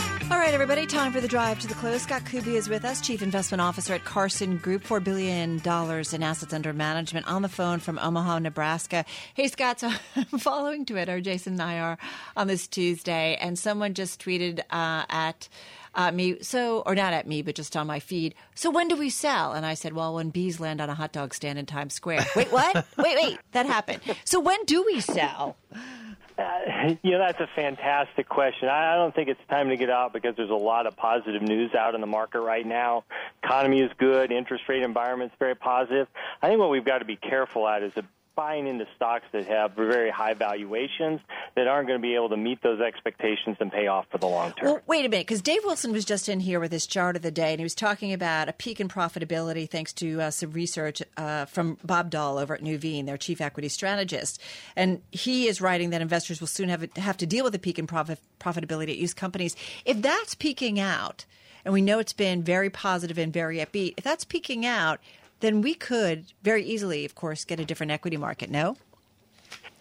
All 0.31 0.37
right, 0.37 0.53
everybody, 0.53 0.85
time 0.85 1.11
for 1.11 1.19
the 1.19 1.27
drive 1.27 1.59
to 1.59 1.67
the 1.67 1.73
close. 1.73 2.03
Scott 2.03 2.23
Kubie 2.23 2.55
is 2.55 2.69
with 2.69 2.85
us, 2.85 3.01
Chief 3.01 3.21
Investment 3.21 3.59
Officer 3.59 3.95
at 3.95 4.05
Carson 4.05 4.55
Group, 4.55 4.81
$4 4.81 5.03
billion 5.03 5.59
in 5.59 6.23
assets 6.23 6.53
under 6.53 6.71
management, 6.71 7.27
on 7.27 7.41
the 7.41 7.49
phone 7.49 7.79
from 7.79 7.99
Omaha, 7.99 8.39
Nebraska. 8.39 9.03
Hey, 9.33 9.49
Scott, 9.49 9.81
so 9.81 9.91
I'm 10.15 10.39
following 10.39 10.85
Twitter, 10.85 11.19
Jason 11.19 11.53
and 11.53 11.61
I 11.61 11.79
are 11.79 11.97
on 12.37 12.47
this 12.47 12.65
Tuesday, 12.65 13.37
and 13.41 13.59
someone 13.59 13.93
just 13.93 14.23
tweeted 14.23 14.61
uh, 14.69 15.03
at 15.09 15.49
uh, 15.95 16.13
me, 16.13 16.41
so, 16.41 16.79
or 16.85 16.95
not 16.95 17.11
at 17.11 17.27
me, 17.27 17.41
but 17.41 17.53
just 17.53 17.75
on 17.75 17.85
my 17.85 17.99
feed. 17.99 18.33
So 18.55 18.69
when 18.69 18.87
do 18.87 18.95
we 18.95 19.09
sell? 19.09 19.51
And 19.51 19.65
I 19.65 19.73
said, 19.73 19.91
well, 19.91 20.15
when 20.15 20.29
bees 20.29 20.61
land 20.61 20.79
on 20.79 20.89
a 20.89 20.95
hot 20.95 21.11
dog 21.11 21.33
stand 21.33 21.59
in 21.59 21.65
Times 21.65 21.93
Square. 21.93 22.25
Wait, 22.37 22.53
what? 22.53 22.73
wait, 22.97 23.17
wait, 23.21 23.37
that 23.51 23.65
happened. 23.65 23.99
So 24.23 24.39
when 24.39 24.63
do 24.63 24.81
we 24.85 25.01
sell? 25.01 25.57
Uh, 26.37 26.95
you 27.03 27.11
know, 27.11 27.19
that's 27.19 27.39
a 27.39 27.49
fantastic 27.55 28.27
question. 28.27 28.69
I, 28.69 28.93
I 28.93 28.95
don't 28.95 29.13
think 29.13 29.29
it's 29.29 29.39
time 29.49 29.69
to 29.69 29.77
get 29.77 29.89
out 29.89 30.13
because 30.13 30.35
there's 30.35 30.49
a 30.49 30.53
lot 30.53 30.87
of 30.87 30.95
positive 30.95 31.41
news 31.41 31.73
out 31.75 31.95
in 31.95 32.01
the 32.01 32.07
market 32.07 32.39
right 32.39 32.65
now. 32.65 33.03
Economy 33.43 33.81
is 33.81 33.91
good, 33.97 34.31
interest 34.31 34.63
rate 34.67 34.83
environment's 34.83 35.35
very 35.39 35.55
positive. 35.55 36.07
I 36.41 36.47
think 36.47 36.59
what 36.59 36.69
we've 36.69 36.85
got 36.85 36.99
to 36.99 37.05
be 37.05 37.15
careful 37.15 37.67
at 37.67 37.83
is 37.83 37.93
a 37.95 38.03
buying 38.35 38.67
into 38.67 38.85
stocks 38.95 39.25
that 39.33 39.45
have 39.47 39.73
very 39.73 40.09
high 40.09 40.33
valuations 40.33 41.19
that 41.55 41.67
aren't 41.67 41.87
going 41.87 41.99
to 41.99 42.01
be 42.01 42.15
able 42.15 42.29
to 42.29 42.37
meet 42.37 42.61
those 42.63 42.79
expectations 42.79 43.57
and 43.59 43.71
pay 43.71 43.87
off 43.87 44.05
for 44.09 44.17
the 44.17 44.27
long 44.27 44.53
term. 44.53 44.65
Well, 44.65 44.81
wait 44.87 45.05
a 45.05 45.09
minute, 45.09 45.27
because 45.27 45.41
Dave 45.41 45.61
Wilson 45.65 45.91
was 45.91 46.05
just 46.05 46.29
in 46.29 46.39
here 46.39 46.59
with 46.59 46.71
his 46.71 46.87
chart 46.87 47.15
of 47.15 47.21
the 47.21 47.31
day, 47.31 47.51
and 47.51 47.59
he 47.59 47.63
was 47.63 47.75
talking 47.75 48.13
about 48.13 48.47
a 48.47 48.53
peak 48.53 48.79
in 48.79 48.87
profitability 48.87 49.69
thanks 49.69 49.91
to 49.93 50.21
uh, 50.21 50.31
some 50.31 50.51
research 50.51 51.01
uh, 51.17 51.45
from 51.45 51.77
Bob 51.83 52.09
Doll 52.09 52.37
over 52.37 52.53
at 52.53 52.61
Nuveen, 52.61 53.05
their 53.05 53.17
chief 53.17 53.41
equity 53.41 53.69
strategist. 53.69 54.41
And 54.75 55.01
he 55.11 55.47
is 55.47 55.59
writing 55.59 55.89
that 55.89 56.01
investors 56.01 56.39
will 56.39 56.47
soon 56.47 56.69
have, 56.69 56.87
have 56.95 57.17
to 57.17 57.25
deal 57.25 57.43
with 57.43 57.55
a 57.55 57.59
peak 57.59 57.77
in 57.77 57.87
profit, 57.87 58.19
profitability 58.39 58.91
at 58.91 58.97
used 58.97 59.17
companies. 59.17 59.55
If 59.85 60.01
that's 60.01 60.35
peaking 60.35 60.79
out, 60.79 61.25
and 61.63 61.73
we 61.73 61.81
know 61.81 61.99
it's 61.99 62.13
been 62.13 62.43
very 62.43 62.69
positive 62.69 63.17
and 63.17 63.31
very 63.31 63.57
upbeat, 63.57 63.93
if 63.97 64.03
that's 64.03 64.25
peaking 64.25 64.65
out, 64.65 64.99
then 65.41 65.61
we 65.61 65.73
could 65.73 66.33
very 66.43 66.63
easily, 66.63 67.05
of 67.05 67.15
course, 67.15 67.45
get 67.45 67.59
a 67.59 67.65
different 67.65 67.91
equity 67.91 68.17
market. 68.17 68.49
No? 68.49 68.77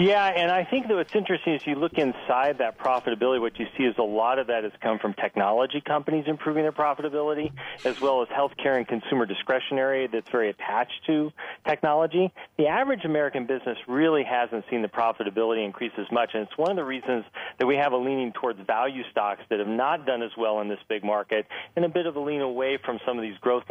Yeah, 0.00 0.24
and 0.24 0.50
I 0.50 0.64
think 0.64 0.88
that 0.88 0.94
what's 0.94 1.14
interesting 1.14 1.52
is 1.52 1.66
you 1.66 1.74
look 1.74 1.98
inside 1.98 2.56
that 2.56 2.78
profitability, 2.78 3.38
what 3.38 3.58
you 3.58 3.66
see 3.76 3.84
is 3.84 3.94
a 3.98 4.02
lot 4.02 4.38
of 4.38 4.46
that 4.46 4.64
has 4.64 4.72
come 4.80 4.98
from 4.98 5.12
technology 5.12 5.82
companies 5.82 6.24
improving 6.26 6.62
their 6.62 6.72
profitability, 6.72 7.52
as 7.84 8.00
well 8.00 8.22
as 8.22 8.28
healthcare 8.28 8.78
and 8.78 8.88
consumer 8.88 9.26
discretionary 9.26 10.06
that's 10.06 10.30
very 10.30 10.48
attached 10.48 11.04
to 11.06 11.30
technology. 11.68 12.32
The 12.56 12.66
average 12.66 13.04
American 13.04 13.44
business 13.44 13.76
really 13.86 14.24
hasn't 14.24 14.64
seen 14.70 14.80
the 14.80 14.88
profitability 14.88 15.66
increase 15.66 15.92
as 15.98 16.06
much, 16.10 16.30
and 16.32 16.44
it's 16.44 16.56
one 16.56 16.70
of 16.70 16.76
the 16.76 16.84
reasons 16.84 17.26
that 17.58 17.66
we 17.66 17.76
have 17.76 17.92
a 17.92 17.98
leaning 17.98 18.32
towards 18.32 18.58
value 18.66 19.02
stocks 19.10 19.42
that 19.50 19.58
have 19.58 19.68
not 19.68 20.06
done 20.06 20.22
as 20.22 20.30
well 20.38 20.62
in 20.62 20.68
this 20.68 20.80
big 20.88 21.04
market, 21.04 21.46
and 21.76 21.84
a 21.84 21.90
bit 21.90 22.06
of 22.06 22.16
a 22.16 22.20
lean 22.20 22.40
away 22.40 22.78
from 22.82 22.98
some 23.04 23.18
of 23.18 23.22
these 23.22 23.36
growth 23.42 23.64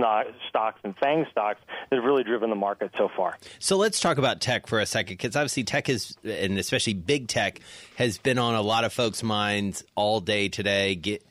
stocks 0.48 0.80
and 0.84 0.96
FANG 0.98 1.26
stocks 1.32 1.62
that 1.90 1.96
have 1.96 2.06
really 2.06 2.24
driven 2.24 2.52
the 2.52 2.56
market 2.56 2.92
so 3.00 3.10
far. 3.18 3.36
So 3.58 3.78
let's 3.78 4.00
talk 4.00 4.20
about 4.20 4.42
tech 4.42 4.68
for 4.68 4.80
a 4.80 4.86
second, 4.86 5.18
because 5.18 5.36
obviously 5.36 5.64
tech 5.64 5.90
is 5.90 6.18
and 6.24 6.58
especially 6.58 6.94
big 6.94 7.28
tech 7.28 7.60
has 7.96 8.18
been 8.18 8.38
on 8.38 8.56
a 8.56 8.62
lot 8.62 8.84
of 8.84 8.94
folks' 8.94 9.24
minds 9.24 9.84
all 9.96 10.20
day 10.20 10.50
today, 10.50 10.96
get, 10.96 11.24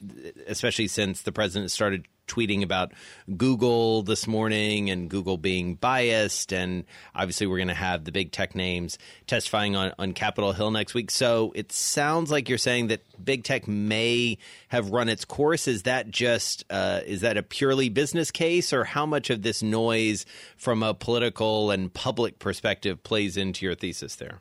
especially 0.47 0.89
since 0.89 1.23
the 1.23 1.33
president 1.33 1.71
started 1.71 2.07
tweeting 2.29 2.63
about 2.63 2.93
Google 3.37 4.03
this 4.03 4.27
morning 4.27 4.91
and 4.91 5.09
Google 5.11 5.37
being 5.37 5.75
biased. 5.75 6.53
And 6.53 6.85
obviously, 7.15 7.47
we're 7.47 7.57
going 7.57 7.69
to 7.69 7.75
have 7.75 8.05
the 8.05 8.13
big 8.13 8.31
tech 8.31 8.55
names 8.55 8.99
testifying 9.27 9.75
on, 9.75 9.93
on 9.99 10.13
Capitol 10.13 10.53
Hill 10.53 10.71
next 10.71 10.95
week. 10.95 11.11
So 11.11 11.53
it 11.57 11.73
sounds 11.73 12.31
like 12.31 12.49
you're 12.49 12.59
saying 12.59 12.89
that 12.89 13.01
big 13.23 13.45
tech 13.45 13.67
may 13.67 14.39
have 14.69 14.91
run 14.91 15.09
its 15.09 15.25
course. 15.25 15.67
Is 15.67 15.83
that 15.85 16.11
just 16.11 16.65
uh, 16.71 17.01
is 17.07 17.23
that 17.23 17.37
a 17.37 17.43
purely 17.43 17.89
business 17.89 18.31
case, 18.31 18.73
or 18.73 18.85
how 18.85 19.07
much 19.07 19.31
of 19.31 19.43
this 19.43 19.63
noise 19.63 20.27
from 20.57 20.83
a 20.83 20.95
political 20.95 21.71
and 21.71 21.93
public 21.93 22.39
perspective 22.39 23.03
plays 23.03 23.37
into 23.37 23.65
your 23.65 23.75
thesis 23.75 24.17
there? 24.17 24.41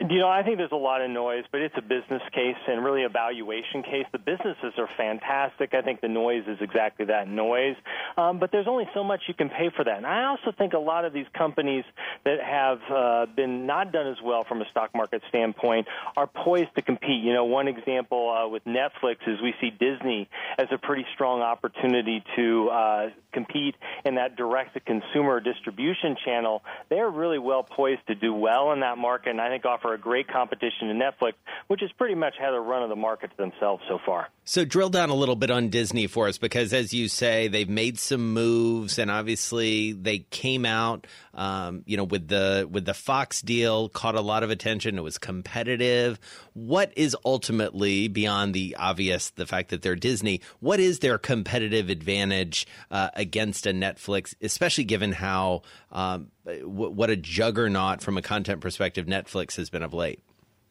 You 0.00 0.20
know, 0.20 0.28
I 0.28 0.44
think 0.44 0.58
there's 0.58 0.70
a 0.70 0.76
lot 0.76 1.00
of 1.00 1.10
noise, 1.10 1.42
but 1.50 1.60
it's 1.60 1.74
a 1.76 1.82
business 1.82 2.22
case 2.32 2.54
and 2.68 2.84
really 2.84 3.02
a 3.02 3.08
valuation 3.08 3.82
case. 3.82 4.06
The 4.12 4.18
businesses 4.18 4.72
are 4.78 4.88
fantastic. 4.96 5.74
I 5.74 5.82
think 5.82 6.00
the 6.00 6.08
noise 6.08 6.44
is 6.46 6.58
exactly 6.60 7.06
that 7.06 7.26
noise. 7.26 7.74
Um, 8.16 8.38
but 8.38 8.52
there's 8.52 8.68
only 8.68 8.88
so 8.94 9.02
much 9.02 9.22
you 9.26 9.34
can 9.34 9.48
pay 9.48 9.70
for 9.74 9.82
that. 9.82 9.96
And 9.96 10.06
I 10.06 10.26
also 10.26 10.52
think 10.56 10.72
a 10.72 10.78
lot 10.78 11.04
of 11.04 11.12
these 11.12 11.26
companies 11.36 11.84
that 12.24 12.38
have 12.40 12.78
uh, 12.88 13.26
been 13.34 13.66
not 13.66 13.90
done 13.90 14.06
as 14.06 14.18
well 14.22 14.44
from 14.44 14.62
a 14.62 14.66
stock 14.70 14.94
market 14.94 15.20
standpoint 15.30 15.88
are 16.16 16.28
poised 16.28 16.76
to 16.76 16.82
compete. 16.82 17.24
You 17.24 17.32
know, 17.32 17.46
one 17.46 17.66
example 17.66 18.30
uh, 18.30 18.48
with 18.48 18.64
Netflix 18.66 19.16
is 19.26 19.40
we 19.42 19.52
see 19.60 19.70
Disney 19.70 20.28
as 20.58 20.68
a 20.70 20.78
pretty 20.78 21.06
strong 21.14 21.40
opportunity 21.42 22.22
to 22.36 22.68
uh, 22.68 23.08
compete 23.32 23.74
in 24.04 24.14
that 24.14 24.36
direct 24.36 24.74
to 24.74 24.80
consumer 24.80 25.40
distribution 25.40 26.16
channel. 26.24 26.62
They're 26.88 27.10
really 27.10 27.38
well 27.40 27.64
poised 27.64 28.06
to 28.06 28.14
do 28.14 28.32
well 28.32 28.70
in 28.72 28.80
that 28.80 28.96
market 28.96 29.30
and 29.30 29.40
I 29.40 29.48
think 29.48 29.64
offer 29.64 29.87
offer 29.88 29.94
a 29.94 29.98
great 29.98 30.28
competition 30.28 30.88
to 30.88 30.94
Netflix, 30.94 31.34
which 31.68 31.80
has 31.80 31.90
pretty 31.92 32.14
much 32.14 32.34
had 32.38 32.54
a 32.54 32.60
run 32.60 32.82
of 32.82 32.88
the 32.88 32.96
market 32.96 33.30
to 33.30 33.36
themselves 33.36 33.82
so 33.88 33.98
far. 34.04 34.28
So 34.44 34.64
drill 34.64 34.88
down 34.88 35.10
a 35.10 35.14
little 35.14 35.36
bit 35.36 35.50
on 35.50 35.68
Disney 35.68 36.06
for 36.06 36.28
us, 36.28 36.38
because 36.38 36.72
as 36.72 36.94
you 36.94 37.08
say, 37.08 37.48
they've 37.48 37.68
made 37.68 37.98
some 37.98 38.32
moves, 38.32 38.98
and 38.98 39.10
obviously 39.10 39.92
they 39.92 40.20
came 40.30 40.64
out, 40.64 41.06
um, 41.34 41.82
you 41.86 41.96
know, 41.96 42.04
with 42.04 42.28
the 42.28 42.66
with 42.70 42.86
the 42.86 42.94
Fox 42.94 43.42
deal, 43.42 43.88
caught 43.90 44.14
a 44.14 44.20
lot 44.20 44.42
of 44.42 44.50
attention. 44.50 44.96
It 44.96 45.02
was 45.02 45.18
competitive. 45.18 46.18
What 46.54 46.92
is 46.96 47.16
ultimately 47.24 48.08
beyond 48.08 48.54
the 48.54 48.76
obvious, 48.78 49.30
the 49.30 49.46
fact 49.46 49.68
that 49.68 49.82
they're 49.82 49.96
Disney? 49.96 50.40
What 50.60 50.80
is 50.80 51.00
their 51.00 51.18
competitive 51.18 51.90
advantage 51.90 52.66
uh, 52.90 53.10
against 53.14 53.66
a 53.66 53.70
Netflix, 53.70 54.34
especially 54.40 54.84
given 54.84 55.12
how 55.12 55.62
um, 55.92 56.28
what 56.62 57.10
a 57.10 57.16
juggernaut 57.16 58.00
from 58.00 58.16
a 58.18 58.22
content 58.22 58.60
perspective 58.60 59.06
Netflix 59.06 59.56
has 59.56 59.70
been 59.70 59.82
of 59.82 59.92
late? 59.92 60.20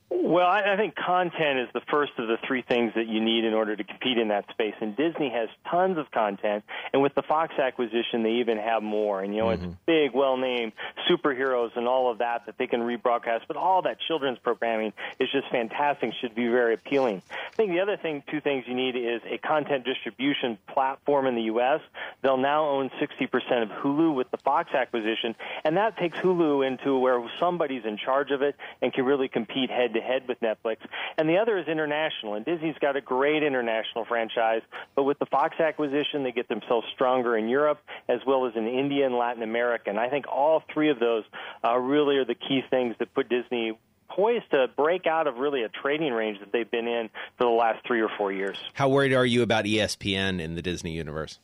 Well, 0.10 0.48
I, 0.48 0.74
I 0.74 0.78
think 0.78 0.96
content 0.96 1.60
is 1.60 1.68
the 1.74 1.82
first 1.92 2.14
of 2.18 2.28
the 2.28 2.38
three 2.48 2.62
things 2.62 2.94
that 2.96 3.08
you 3.08 3.24
need 3.24 3.44
in 3.44 3.54
order 3.54 3.76
to 3.76 3.84
compete 3.84 4.18
in 4.18 4.30
that 4.30 4.50
space. 4.50 4.74
And 4.80 4.96
Disney 4.96 5.30
has 5.30 5.50
tons 5.70 5.98
of 5.98 6.10
content, 6.12 6.64
and 6.94 7.02
with 7.02 7.14
the 7.14 7.22
Fox 7.22 7.54
acquisition, 7.60 8.24
they 8.24 8.40
even 8.40 8.58
have 8.58 8.84
more. 8.84 9.22
And 9.22 9.34
you 9.34 9.42
know, 9.42 9.48
mm-hmm. 9.48 9.66
it's 9.66 9.76
big, 9.86 10.12
well-named 10.14 10.72
superheroes 11.10 11.76
and 11.76 11.88
all 11.88 12.10
of 12.10 12.20
that 12.20 12.46
that 12.46 12.58
they 12.58 12.68
can 12.68 12.82
rebroadcast. 12.82 13.42
But 13.48 13.58
all 13.58 13.82
that 13.82 13.98
children's 14.08 14.40
programming 14.40 14.94
is 15.20 15.30
just 15.32 15.50
fantastic. 15.50 16.14
Should 16.22 16.36
be 16.36 16.48
very 16.48 16.74
appealing. 16.74 17.22
I 17.58 17.64
think 17.64 17.72
the 17.72 17.80
other 17.80 17.98
thing, 17.98 18.22
two 18.30 18.40
things 18.40 18.66
you 18.68 18.76
need 18.76 18.96
is 18.96 19.20
a 19.26 19.40
content 19.40 19.84
distribution 19.84 20.60
platform 20.68 21.26
in 21.26 21.34
the 21.34 21.42
U.S. 21.44 21.82
They'll 22.22 22.38
now 22.38 22.70
own 22.70 22.92
60% 23.02 23.64
of 23.64 23.70
Hulu 23.70 24.14
with 24.14 24.30
the 24.30 24.38
Fox 24.38 24.76
acquisition, 24.76 25.34
and 25.66 25.76
that 25.76 25.98
takes 25.98 26.20
Hulu 26.20 26.68
into 26.68 27.00
where 27.00 27.20
somebody's 27.40 27.84
in 27.84 27.98
charge 27.98 28.30
of 28.30 28.44
it 28.44 28.56
and 28.84 28.94
can 28.94 29.06
really 29.06 29.28
compete 29.28 29.72
head 29.72 29.96
to 29.96 30.02
head 30.02 30.28
with 30.28 30.40
Netflix. 30.40 30.78
And 31.18 31.28
the 31.28 31.40
other 31.40 31.58
is 31.58 31.68
international. 31.68 32.36
And 32.36 32.46
Disney's 32.46 32.78
got 32.80 32.96
a 32.96 33.02
great 33.02 33.42
international 33.42 34.06
franchise, 34.06 34.62
but 34.96 35.06
with 35.06 35.18
the 35.18 35.26
Fox 35.26 35.60
acquisition, 35.60 36.22
they 36.22 36.32
get 36.32 36.48
themselves 36.50 36.86
stronger 36.94 37.36
in 37.36 37.50
Europe 37.50 37.80
as 38.08 38.20
well 38.28 38.46
as 38.46 38.56
in 38.56 38.68
India 38.68 39.08
and 39.08 39.16
Latin 39.16 39.42
America. 39.42 39.90
And 39.90 40.00
I 40.00 40.10
think 40.10 40.28
all 40.28 40.64
three 40.72 40.92
of 40.92 41.00
those 41.00 41.24
uh, 41.64 41.76
really 41.76 42.18
are 42.18 42.26
the 42.26 42.36
key 42.36 42.62
things 42.70 42.96
that 43.00 43.16
put 43.16 43.30
Disney 43.30 43.80
poised 44.10 44.50
to 44.52 44.68
break 44.76 45.08
out 45.08 45.28
of 45.28 45.38
really 45.38 45.64
a 45.64 45.70
trading 45.70 46.14
range 46.14 46.40
that 46.40 46.52
they've 46.52 46.70
been 46.70 46.88
in 46.88 47.10
for 47.38 47.46
the 47.46 47.50
last 47.50 47.86
three 47.86 48.02
or 48.02 48.10
four 48.18 48.32
years. 48.32 48.58
How 48.74 48.90
worried 48.90 49.14
are 49.14 49.26
you 49.26 49.42
about 49.42 49.66
ESPN 49.66 50.40
in 50.40 50.56
the 50.56 50.62
Disney 50.62 50.92
universe? 50.92 51.40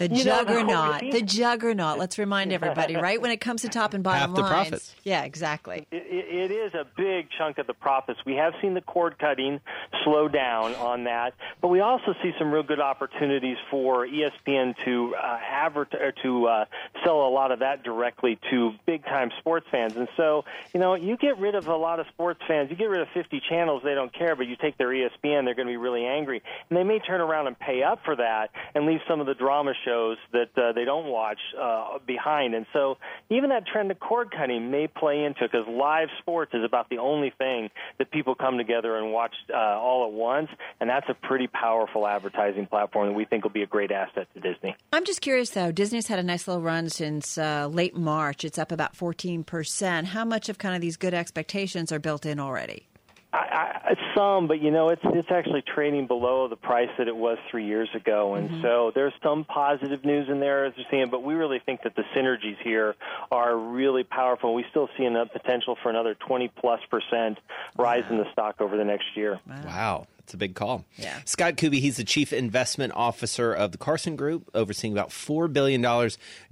The 0.00 0.14
you 0.14 0.24
juggernaut. 0.24 1.00
the 1.12 1.20
juggernaut. 1.20 1.98
Let's 1.98 2.18
remind 2.18 2.54
everybody, 2.54 2.96
right? 2.96 3.20
When 3.20 3.30
it 3.30 3.36
comes 3.40 3.60
to 3.62 3.68
top 3.68 3.92
and 3.92 4.02
bottom 4.02 4.30
Half 4.30 4.34
the 4.34 4.40
lines. 4.40 4.52
profits. 4.68 4.94
Yeah, 5.04 5.24
exactly. 5.24 5.86
It, 5.90 6.06
it 6.10 6.50
is 6.50 6.72
a 6.72 6.86
big 6.96 7.28
chunk 7.36 7.58
of 7.58 7.66
the 7.66 7.74
profits. 7.74 8.18
We 8.24 8.36
have 8.36 8.54
seen 8.62 8.72
the 8.72 8.80
cord 8.80 9.18
cutting 9.18 9.60
slow 10.02 10.26
down 10.26 10.74
on 10.76 11.04
that, 11.04 11.34
but 11.60 11.68
we 11.68 11.80
also 11.80 12.14
see 12.22 12.32
some 12.38 12.50
real 12.50 12.62
good 12.62 12.80
opportunities 12.80 13.58
for 13.70 14.06
ESPN 14.06 14.74
to 14.86 15.14
uh, 15.16 15.38
advert 15.50 15.94
to 16.22 16.46
uh, 16.46 16.64
sell 17.04 17.26
a 17.26 17.28
lot 17.28 17.52
of 17.52 17.58
that 17.58 17.82
directly 17.82 18.38
to 18.50 18.72
big 18.86 19.04
time 19.04 19.30
sports 19.38 19.66
fans. 19.70 19.96
And 19.96 20.08
so, 20.16 20.46
you 20.72 20.80
know, 20.80 20.94
you 20.94 21.18
get 21.18 21.36
rid 21.38 21.54
of 21.54 21.66
a 21.68 21.76
lot 21.76 22.00
of 22.00 22.06
sports 22.06 22.40
fans. 22.48 22.70
You 22.70 22.76
get 22.76 22.88
rid 22.88 23.02
of 23.02 23.08
50 23.12 23.42
channels, 23.50 23.82
they 23.84 23.94
don't 23.94 24.14
care, 24.14 24.34
but 24.34 24.46
you 24.46 24.56
take 24.56 24.78
their 24.78 24.88
ESPN, 24.88 25.44
they're 25.44 25.54
going 25.54 25.66
to 25.68 25.72
be 25.72 25.76
really 25.76 26.06
angry, 26.06 26.42
and 26.70 26.78
they 26.78 26.84
may 26.84 27.00
turn 27.00 27.20
around 27.20 27.48
and 27.48 27.58
pay 27.58 27.82
up 27.82 28.00
for 28.02 28.16
that 28.16 28.48
and 28.74 28.86
leave 28.86 29.00
some 29.06 29.20
of 29.20 29.26
the 29.26 29.34
drama 29.34 29.74
shows 29.84 29.89
shows 29.90 30.16
that 30.32 30.50
uh, 30.56 30.72
they 30.72 30.84
don't 30.84 31.06
watch 31.06 31.38
uh, 31.60 31.98
behind. 32.06 32.54
And 32.54 32.66
so 32.72 32.98
even 33.28 33.50
that 33.50 33.66
trend 33.66 33.90
of 33.90 33.98
cord 33.98 34.30
cutting 34.30 34.70
may 34.70 34.86
play 34.86 35.24
into 35.24 35.44
it 35.44 35.52
because 35.52 35.66
live 35.68 36.08
sports 36.20 36.52
is 36.54 36.64
about 36.64 36.88
the 36.90 36.98
only 36.98 37.32
thing 37.36 37.70
that 37.98 38.10
people 38.10 38.34
come 38.34 38.58
together 38.58 38.96
and 38.96 39.12
watch 39.12 39.34
uh, 39.52 39.56
all 39.56 40.06
at 40.06 40.12
once. 40.12 40.48
And 40.80 40.88
that's 40.88 41.06
a 41.08 41.14
pretty 41.14 41.48
powerful 41.48 42.06
advertising 42.06 42.66
platform 42.66 43.08
that 43.08 43.14
we 43.14 43.24
think 43.24 43.44
will 43.44 43.50
be 43.50 43.62
a 43.62 43.66
great 43.66 43.90
asset 43.90 44.28
to 44.34 44.40
Disney. 44.40 44.76
I'm 44.92 45.04
just 45.04 45.20
curious, 45.20 45.50
though. 45.50 45.72
Disney's 45.72 46.06
had 46.06 46.18
a 46.18 46.22
nice 46.22 46.46
little 46.46 46.62
run 46.62 46.88
since 46.88 47.36
uh, 47.36 47.66
late 47.66 47.96
March. 47.96 48.44
It's 48.44 48.58
up 48.58 48.72
about 48.72 48.94
14%. 48.94 50.04
How 50.04 50.24
much 50.24 50.48
of 50.48 50.58
kind 50.58 50.74
of 50.74 50.80
these 50.80 50.96
good 50.96 51.14
expectations 51.14 51.92
are 51.92 51.98
built 51.98 52.26
in 52.26 52.38
already? 52.38 52.86
I, 53.32 53.80
It's 53.90 54.00
some, 54.20 54.46
but 54.48 54.60
you 54.60 54.70
know, 54.70 54.88
it's 54.90 55.02
it's 55.04 55.30
actually 55.30 55.62
trading 55.62 56.06
below 56.06 56.46
the 56.48 56.56
price 56.56 56.88
that 56.98 57.08
it 57.08 57.16
was 57.16 57.38
three 57.50 57.66
years 57.66 57.88
ago, 57.94 58.34
and 58.34 58.50
Mm-hmm. 58.50 58.62
so 58.62 58.92
there's 58.94 59.12
some 59.22 59.44
positive 59.44 60.04
news 60.04 60.28
in 60.28 60.40
there 60.40 60.64
as 60.66 60.72
you're 60.76 60.86
seeing. 60.90 61.08
But 61.10 61.22
we 61.22 61.34
really 61.34 61.60
think 61.64 61.82
that 61.84 61.94
the 61.96 62.02
synergies 62.16 62.56
here 62.62 62.94
are 63.30 63.56
really 63.56 64.04
powerful. 64.04 64.54
We 64.54 64.64
still 64.70 64.88
see 64.98 65.04
enough 65.04 65.28
potential 65.32 65.76
for 65.82 65.88
another 65.90 66.14
20 66.14 66.48
plus 66.60 66.80
percent 66.90 67.38
rise 67.78 68.04
in 68.10 68.18
the 68.18 68.30
stock 68.32 68.60
over 68.60 68.76
the 68.76 68.84
next 68.84 69.06
year. 69.16 69.40
Wow. 69.64 70.06
That's 70.18 70.34
a 70.34 70.36
big 70.36 70.54
call. 70.54 70.84
Yeah. 70.96 71.18
Scott 71.24 71.54
Kubie, 71.56 71.80
he's 71.80 71.96
the 71.96 72.04
chief 72.04 72.32
investment 72.32 72.92
officer 72.94 73.52
of 73.52 73.72
the 73.72 73.78
Carson 73.78 74.14
Group, 74.16 74.48
overseeing 74.54 74.92
about 74.92 75.08
$4 75.08 75.52
billion, 75.52 75.82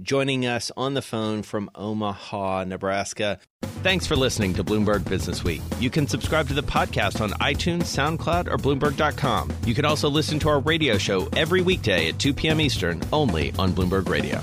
joining 0.03 0.47
us 0.47 0.73
on 0.77 0.95
the 0.95 1.03
phone 1.03 1.43
from 1.43 1.71
Omaha, 1.77 2.65
Nebraska. 2.65 3.39
Thanks 3.83 4.07
for 4.07 4.17
listening 4.17 4.55
to 4.55 4.65
Bloomberg 4.65 5.09
Business 5.09 5.45
Week. 5.45 5.61
You 5.79 5.91
can 5.91 6.09
subscribe 6.09 6.49
to 6.49 6.55
the 6.55 6.63
podcast 6.63 7.21
on 7.21 7.33
iTunes, 7.59 7.85
SoundCloud, 7.85 8.49
or 8.49 8.57
Bloomberg.com. 8.57 9.53
You 9.67 9.75
can 9.75 9.85
also 9.85 10.09
listen 10.09 10.39
to 10.41 10.49
our 10.49 10.61
radio 10.61 10.97
show 10.99 11.29
every 11.37 11.61
weekday 11.61 12.09
at 12.09 12.19
2 12.19 12.33
p.m. 12.35 12.61
Eastern, 12.61 13.01
only 13.13 13.53
on 13.59 13.73
Bloomberg 13.73 14.09
Radio. 14.09 14.41